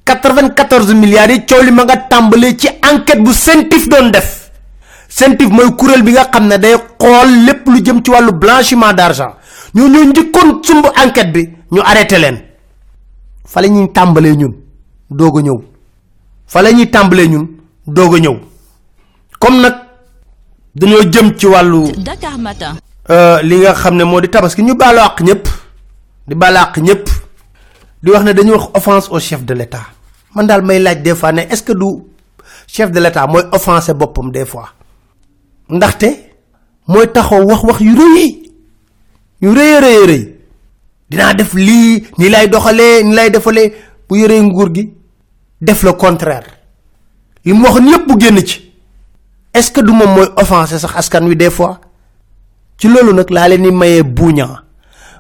94 0.05 0.95
milliards 0.95 1.33
yi 1.35 1.47
coow 1.47 1.63
li 1.63 1.71
ma 1.73 1.85
nga 1.85 1.97
tàmbalee 1.97 2.57
ci 2.57 2.69
enquête 2.69 3.23
bu 3.23 3.33
CENTIF 3.33 3.89
doon 3.89 4.11
def. 4.11 4.51
CENTIF 5.09 5.49
mooy 5.49 5.71
kuréel 5.77 6.03
bi 6.03 6.13
nga 6.13 6.25
xam 6.31 6.47
ne 6.47 6.59
day 6.59 6.75
xool 6.99 7.31
lépp 7.47 7.67
lu 7.67 7.81
jëm 7.85 8.03
ci 8.05 8.11
wàllu 8.11 8.33
blanchiment 8.33 8.93
d'argent. 8.93 9.35
Ñoo 9.75 9.89
ñoo 9.89 10.05
njëkkoon 10.05 10.63
sumb 10.63 10.87
enquête 11.03 11.33
bi 11.33 11.49
ñu 11.73 11.81
arrêté 11.81 12.19
leen. 12.19 12.39
Fa 13.47 13.61
la 13.63 13.69
ñuy 13.69 13.93
tàmbalee 13.93 14.37
ñun 14.37 14.53
doog 15.11 15.39
a 15.39 15.43
ñëw. 15.43 15.59
Fa 16.47 16.63
la 16.63 16.73
ñuy 16.73 16.91
tàmbalee 16.91 17.29
ñun 17.29 17.47
doog 17.87 18.17
a 18.17 18.19
ñëw. 18.19 18.37
Comme 19.39 19.61
nag 19.63 19.75
dañoo 20.75 21.03
jëm 21.11 21.37
ci 21.39 21.47
wàllu 21.47 21.93
Matin. 22.39 22.75
li 23.43 23.57
nga 23.59 23.73
xam 23.75 23.97
ne 23.97 24.05
moo 24.05 24.21
di 24.21 24.29
tabaski 24.29 24.63
ñu 24.63 24.75
baalu 24.75 24.99
àq 25.01 25.21
ñëpp. 25.23 25.49
Di 26.29 26.35
baalu 26.35 26.57
àq 26.59 26.79
ñëpp 26.79 27.09
di 28.05 28.11
wax 28.11 28.23
ne 28.25 28.33
dañuy 28.35 28.53
wax 28.55 28.69
offense 28.75 29.09
au 29.11 29.19
chef 29.19 29.45
de 29.45 29.55
l'état. 29.55 29.87
Man 30.35 30.47
daal 30.47 30.63
may 30.63 30.79
laaj 30.79 31.01
des 31.03 31.15
fois 31.15 31.33
ne 31.33 31.41
est-ce 31.43 31.63
que 31.63 31.73
du 31.73 32.03
chef 32.67 32.91
de 32.91 33.01
l'état 33.01 33.27
mooy 33.27 33.43
offensé 33.51 33.95
boppam 33.95 34.31
des 34.31 34.45
fois. 34.45 34.69
Ndaxte 35.71 36.07
mooy 36.87 37.07
taxaw 37.11 37.43
wax 37.49 37.63
wax 37.65 37.81
yu 37.81 37.95
rëy 37.97 38.53
yu 39.41 39.49
rëy 39.55 39.79
rëy 39.81 40.07
rëy. 40.07 40.35
Dinaa 41.11 41.33
def 41.35 41.55
lii 41.55 42.05
ni 42.19 42.29
lay 42.29 42.47
doxalee 42.49 43.03
ni 43.05 43.15
lay 43.15 43.31
defalee. 43.31 43.73
Bu 44.09 44.17
yoree 44.19 44.43
nguur 44.43 44.75
gi 44.75 44.93
def 45.63 45.83
le 45.83 45.93
contraire. 45.95 46.45
Li 47.45 47.55
mu 47.55 47.63
waxoon 47.65 47.87
yépp 47.89 48.07
bu 48.07 48.21
génn 48.21 48.39
ci. 48.47 48.71
Est 49.55 49.63
ce 49.63 49.71
que 49.71 49.81
du 49.81 49.93
moom 49.93 50.15
mooy 50.15 50.27
offensé 50.37 50.79
sax 50.79 50.93
askan 50.97 51.25
wi 51.27 51.37
des 51.37 51.51
fois? 51.51 51.81
Ci 52.77 52.89
loolu 52.89 53.15
nag 53.15 53.31
laa 53.31 53.49
leen 53.49 53.63
ni 53.63 53.71
mayee 53.71 54.03
buuñaa 54.03 54.61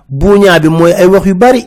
buuñaa 0.08 0.58
bi 0.60 0.68
mooy 0.68 0.92
ay 0.92 1.06
wax 1.06 1.26
yu 1.26 1.34
bari 1.34 1.66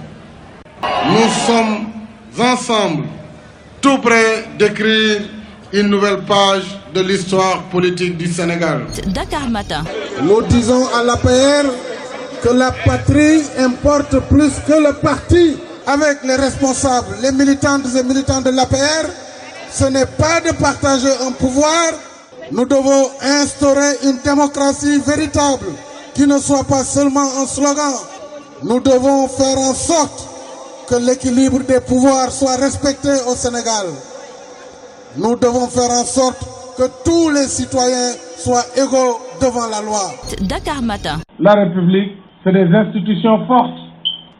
Nous 0.83 1.29
sommes 1.45 1.87
ensemble 2.39 3.03
tout 3.81 3.97
près 3.99 4.45
d'écrire 4.57 5.21
une 5.73 5.87
nouvelle 5.87 6.23
page 6.25 6.63
de 6.93 7.01
l'histoire 7.01 7.63
politique 7.71 8.17
du 8.17 8.31
Sénégal. 8.31 8.85
Dakar 9.07 9.49
Matin. 9.49 9.83
Nous 10.23 10.41
disons 10.43 10.87
à 10.93 11.03
l'APR 11.03 11.69
que 12.43 12.49
la 12.49 12.71
patrie 12.71 13.41
importe 13.59 14.19
plus 14.29 14.51
que 14.67 14.73
le 14.73 14.93
parti. 14.93 15.57
Avec 15.87 16.19
les 16.23 16.35
responsables, 16.35 17.15
les 17.23 17.31
militantes 17.31 17.87
et 17.97 18.03
militants 18.03 18.41
de 18.41 18.51
l'APR, 18.51 19.07
ce 19.71 19.85
n'est 19.85 20.05
pas 20.05 20.39
de 20.41 20.53
partager 20.55 21.09
un 21.27 21.31
pouvoir. 21.31 21.91
Nous 22.51 22.65
devons 22.65 23.09
instaurer 23.21 23.97
une 24.03 24.19
démocratie 24.23 24.99
véritable 24.99 25.65
qui 26.13 26.27
ne 26.27 26.37
soit 26.37 26.63
pas 26.65 26.83
seulement 26.83 27.27
un 27.41 27.47
slogan. 27.47 27.93
Nous 28.63 28.79
devons 28.79 29.27
faire 29.27 29.57
en 29.57 29.73
sorte 29.73 30.27
que 30.89 30.95
l'équilibre 31.05 31.59
des 31.67 31.81
pouvoirs 31.81 32.31
soit 32.31 32.57
respecté 32.57 33.09
au 33.29 33.35
Sénégal. 33.35 33.87
Nous 35.17 35.35
devons 35.35 35.67
faire 35.67 35.91
en 35.91 36.05
sorte 36.05 36.41
que 36.77 36.85
tous 37.03 37.29
les 37.29 37.47
citoyens 37.47 38.13
soient 38.37 38.67
égaux 38.77 39.19
devant 39.41 39.67
la 39.69 39.81
loi. 39.83 40.05
Dakar 40.47 40.81
Matin. 40.81 41.19
La 41.39 41.53
République, 41.53 42.13
c'est 42.43 42.53
des 42.53 42.69
institutions 42.73 43.45
fortes. 43.45 43.79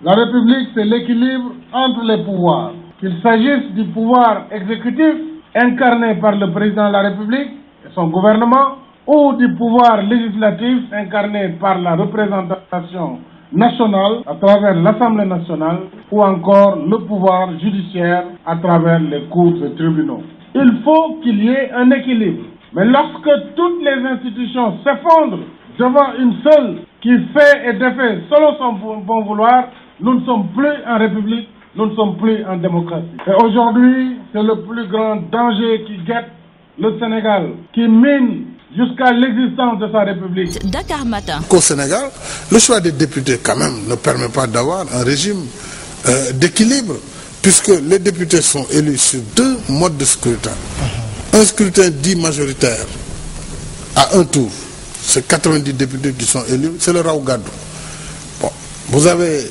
La 0.02 0.14
République, 0.16 0.70
c'est 0.74 0.86
l'équilibre 0.86 1.52
entre 1.74 2.02
les 2.04 2.24
pouvoirs. 2.24 2.72
Qu'il 3.00 3.14
s'agisse 3.22 3.74
du 3.76 3.86
pouvoir 3.94 4.46
exécutif, 4.52 5.16
incarné 5.56 6.16
par 6.22 6.34
le 6.36 6.52
président 6.54 6.88
de 6.88 6.94
la 6.94 7.02
République 7.10 7.52
et 7.86 7.90
son 7.94 8.08
gouvernement, 8.08 8.78
ou 9.08 9.34
du 9.34 9.54
pouvoir 9.56 10.02
législatif, 10.04 10.92
incarné 10.94 11.50
par 11.60 11.80
la 11.80 11.96
représentation 11.96 13.20
nationale 13.54 14.22
à 14.26 14.36
travers 14.36 14.76
l'Assemblée 14.76 15.26
nationale, 15.26 15.80
ou 16.12 16.22
encore 16.22 16.78
le 16.78 16.98
pouvoir 17.00 17.50
judiciaire 17.60 18.24
à 18.46 18.56
travers 18.58 19.00
les 19.00 19.24
cours 19.30 19.54
et 19.66 19.76
tribunaux. 19.76 20.22
Il 20.56 20.82
faut 20.84 21.20
qu'il 21.22 21.44
y 21.44 21.50
ait 21.50 21.72
un 21.72 21.90
équilibre. 21.92 22.44
Mais 22.74 22.86
lorsque 22.86 23.30
toutes 23.56 23.82
les 23.84 24.06
institutions 24.08 24.76
s'effondrent 24.84 25.40
devant 25.78 26.14
une 26.20 26.34
seule 26.44 26.78
qui 27.02 27.12
fait 27.34 27.70
et 27.70 27.74
défait 27.74 28.22
selon 28.30 28.56
son 28.58 28.74
bon 29.06 29.22
vouloir, 29.24 29.66
nous 30.00 30.16
ne 30.20 30.26
sommes 30.26 30.48
plus 30.56 30.74
en 30.88 30.98
République, 30.98 31.50
nous 31.76 31.86
ne 31.88 31.96
sommes 31.96 32.18
plus 32.18 32.44
en 32.46 32.58
démocratie. 32.58 33.06
Et 33.28 33.44
aujourd'hui, 33.46 34.18
c'est 34.34 34.44
le 34.44 34.62
plus 34.68 34.88
grand 34.88 35.18
danger 35.32 35.84
qui 35.86 35.98
guette 36.06 36.32
le 36.80 36.98
Sénégal, 37.00 37.50
qui 37.74 37.88
mine 37.88 38.46
jusqu'à 38.76 39.12
l'existence 39.12 39.80
de 39.80 39.92
sa 39.92 40.00
République. 40.04 40.70
Dakar 40.70 41.06
Matin. 41.06 41.42
Qu'au 41.48 41.62
Sénégal, 41.62 42.10
le 42.52 42.60
choix 42.60 42.80
des 42.80 42.92
députés 42.92 43.40
quand 43.42 43.56
même 43.56 43.88
ne 43.88 43.96
permet 43.96 44.30
pas 44.30 44.48
d'avoir 44.48 44.86
un 44.94 45.04
régime 45.04 45.44
euh, 46.08 46.32
d'équilibre, 46.34 46.96
puisque 47.42 47.70
les 47.88 48.00
députés 48.00 48.42
sont 48.42 48.66
élus 48.72 48.98
sur 48.98 49.20
deux 49.36 49.58
modes 49.70 49.98
de 49.98 50.06
scrutin. 50.06 50.52
Un 51.34 51.46
scrutin 51.46 51.90
dit 51.90 52.16
majoritaire 52.16 52.86
à 53.96 54.16
un 54.18 54.24
tour, 54.24 54.50
c'est 55.02 55.28
90 55.28 55.74
députés 55.74 56.14
qui 56.14 56.26
sont 56.26 56.44
élus, 56.50 56.72
c'est 56.80 56.94
le 56.94 57.02
Raougadou. 57.02 57.44
Bon, 58.42 58.52
vous 58.90 59.08
avez 59.08 59.46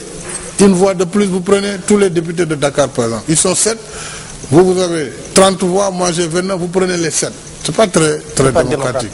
une 0.60 0.72
voix 0.72 0.94
de 0.94 1.04
plus, 1.04 1.26
vous 1.26 1.40
prenez 1.40 1.76
tous 1.86 1.98
les 1.98 2.10
députés 2.10 2.46
de 2.46 2.54
Dakar 2.54 2.88
par 2.88 3.06
exemple. 3.06 3.24
Ils 3.28 3.36
sont 3.36 3.54
7, 3.54 3.78
vous, 4.50 4.74
vous 4.74 4.80
avez 4.80 5.12
30 5.34 5.62
voix, 5.64 5.90
moi 5.90 6.10
j'ai 6.12 6.26
29, 6.26 6.58
vous 6.58 6.68
prenez 6.68 6.96
les 6.96 7.10
7. 7.62 7.66
C'est 7.66 7.74
pas 7.76 7.86
très, 7.86 8.18
très 8.34 8.52
pas 8.52 8.62
démocratique. 8.64 9.10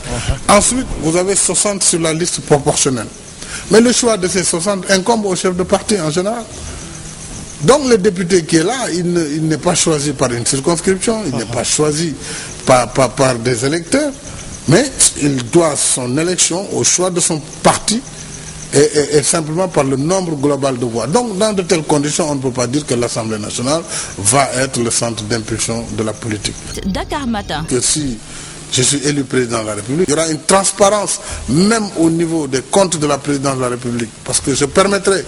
Ensuite, 0.48 0.86
vous 1.02 1.16
avez 1.16 1.34
60 1.36 1.82
sur 1.82 2.00
la 2.00 2.12
liste 2.12 2.40
proportionnelle. 2.40 3.06
Mais 3.70 3.80
le 3.80 3.92
choix 3.92 4.16
de 4.16 4.28
ces 4.28 4.44
60 4.44 4.90
incombe 4.90 5.24
au 5.26 5.34
chef 5.36 5.56
de 5.56 5.62
parti 5.62 6.00
en 6.00 6.10
général. 6.10 6.42
Donc 7.62 7.88
le 7.88 7.96
député 7.98 8.44
qui 8.44 8.56
est 8.56 8.62
là, 8.62 8.88
il 8.92 9.10
ne- 9.12 9.26
il 9.26 9.48
n'est 9.48 9.56
pas 9.58 9.74
choisi 9.74 10.12
par 10.12 10.30
une 10.32 10.44
circonscription, 10.44 11.22
il 11.26 11.34
n'est 11.36 11.46
pas 11.46 11.64
choisi 11.64 12.14
par, 12.66 12.92
par, 12.92 13.10
par 13.10 13.34
des 13.36 13.64
électeurs, 13.64 14.12
mais 14.68 14.84
il 15.22 15.36
doit 15.50 15.74
son 15.74 16.16
élection 16.18 16.66
au 16.76 16.84
choix 16.84 17.10
de 17.10 17.18
son 17.18 17.40
parti 17.62 18.02
et, 18.72 18.78
et- 18.78 19.16
et 19.18 19.22
simplement 19.22 19.68
par 19.68 19.84
le 19.84 19.96
nombre 19.96 20.34
global 20.36 20.78
de 20.78 20.84
voix. 20.84 21.06
Donc 21.06 21.38
dans 21.38 21.52
de 21.52 21.62
telles 21.62 21.82
conditions, 21.84 22.30
on 22.30 22.34
ne 22.36 22.40
peut 22.40 22.50
pas 22.50 22.66
dire 22.66 22.84
que 22.86 22.94
l'Assemblée 22.94 23.38
nationale 23.38 23.82
va 24.18 24.48
être 24.58 24.78
le 24.82 24.90
centre 24.90 25.22
d'impulsion 25.24 25.84
de 25.96 26.02
la 26.02 26.12
politique 26.12 26.54
Dakar 26.86 27.26
Matin. 27.26 27.64
que 27.68 27.80
si 27.80 28.18
je 28.72 28.82
suis 28.82 28.98
élu 29.06 29.22
président 29.24 29.62
de 29.62 29.66
la 29.68 29.74
République, 29.74 30.06
il 30.08 30.10
y 30.10 30.14
aura 30.14 30.28
une 30.28 30.40
transparence 30.40 31.20
même 31.48 31.84
au 31.98 32.10
niveau 32.10 32.46
des 32.48 32.62
comptes 32.62 32.98
de 32.98 33.06
la 33.06 33.18
présidence 33.18 33.56
de 33.56 33.62
la 33.62 33.68
République. 33.68 34.10
Parce 34.24 34.40
que 34.40 34.54
je 34.54 34.64
permettrai 34.64 35.24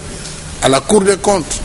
à 0.61 0.67
la 0.69 0.81
Cour 0.81 1.01
des 1.01 1.15
comptes 1.17 1.59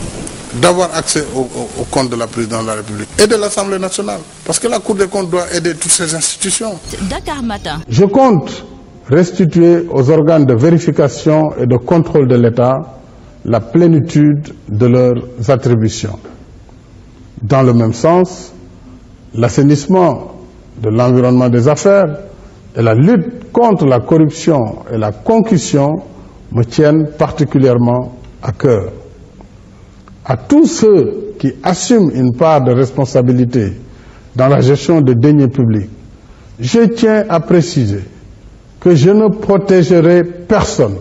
d'avoir 0.61 0.95
accès 0.95 1.25
au- 1.35 1.39
au- 1.41 1.69
aux 1.81 1.83
comptes 1.91 2.09
de 2.09 2.15
la 2.15 2.27
présidence 2.27 2.61
de 2.63 2.67
la 2.67 2.75
République 2.75 3.09
et 3.19 3.27
de 3.27 3.35
l'Assemblée 3.35 3.77
nationale. 3.77 4.21
Parce 4.45 4.57
que 4.57 4.67
la 4.69 4.79
Cour 4.79 4.95
des 4.95 5.07
comptes 5.07 5.29
doit 5.29 5.51
aider 5.53 5.75
toutes 5.75 5.91
ces 5.91 6.15
institutions. 6.15 6.79
Dakar 7.09 7.43
Matin. 7.43 7.81
Je 7.89 8.05
compte 8.05 8.63
restituer 9.09 9.85
aux 9.91 10.09
organes 10.09 10.45
de 10.45 10.53
vérification 10.55 11.51
et 11.57 11.67
de 11.67 11.77
contrôle 11.77 12.27
de 12.27 12.35
l'État 12.35 12.77
la 13.45 13.59
plénitude 13.59 14.53
de 14.69 14.85
leurs 14.87 15.49
attributions. 15.49 16.17
Dans 17.43 17.61
le 17.61 17.73
même 17.73 17.93
sens, 17.93 18.53
l'assainissement 19.35 20.31
de 20.81 20.89
l'environnement 20.89 21.49
des 21.49 21.67
affaires 21.67 22.17
et 22.75 22.81
la 22.81 22.95
lutte 22.95 23.51
contre 23.51 23.85
la 23.85 23.99
corruption 23.99 24.77
et 24.91 24.97
la 24.97 25.11
concussion 25.11 25.97
me 26.51 26.63
tiennent 26.63 27.09
particulièrement 27.17 28.15
à 28.41 28.51
cœur. 28.51 28.91
À 30.25 30.37
tous 30.37 30.65
ceux 30.65 31.33
qui 31.37 31.53
assument 31.63 32.09
une 32.15 32.35
part 32.35 32.63
de 32.63 32.71
responsabilité 32.73 33.73
dans 34.35 34.47
la 34.47 34.61
gestion 34.61 35.01
des 35.01 35.13
deniers 35.15 35.47
publics, 35.49 35.89
je 36.59 36.81
tiens 36.81 37.25
à 37.29 37.39
préciser 37.39 38.01
que 38.85 38.93
je 38.93 39.09
ne 39.09 39.29
protégerai 39.29 40.23
personne 40.23 40.97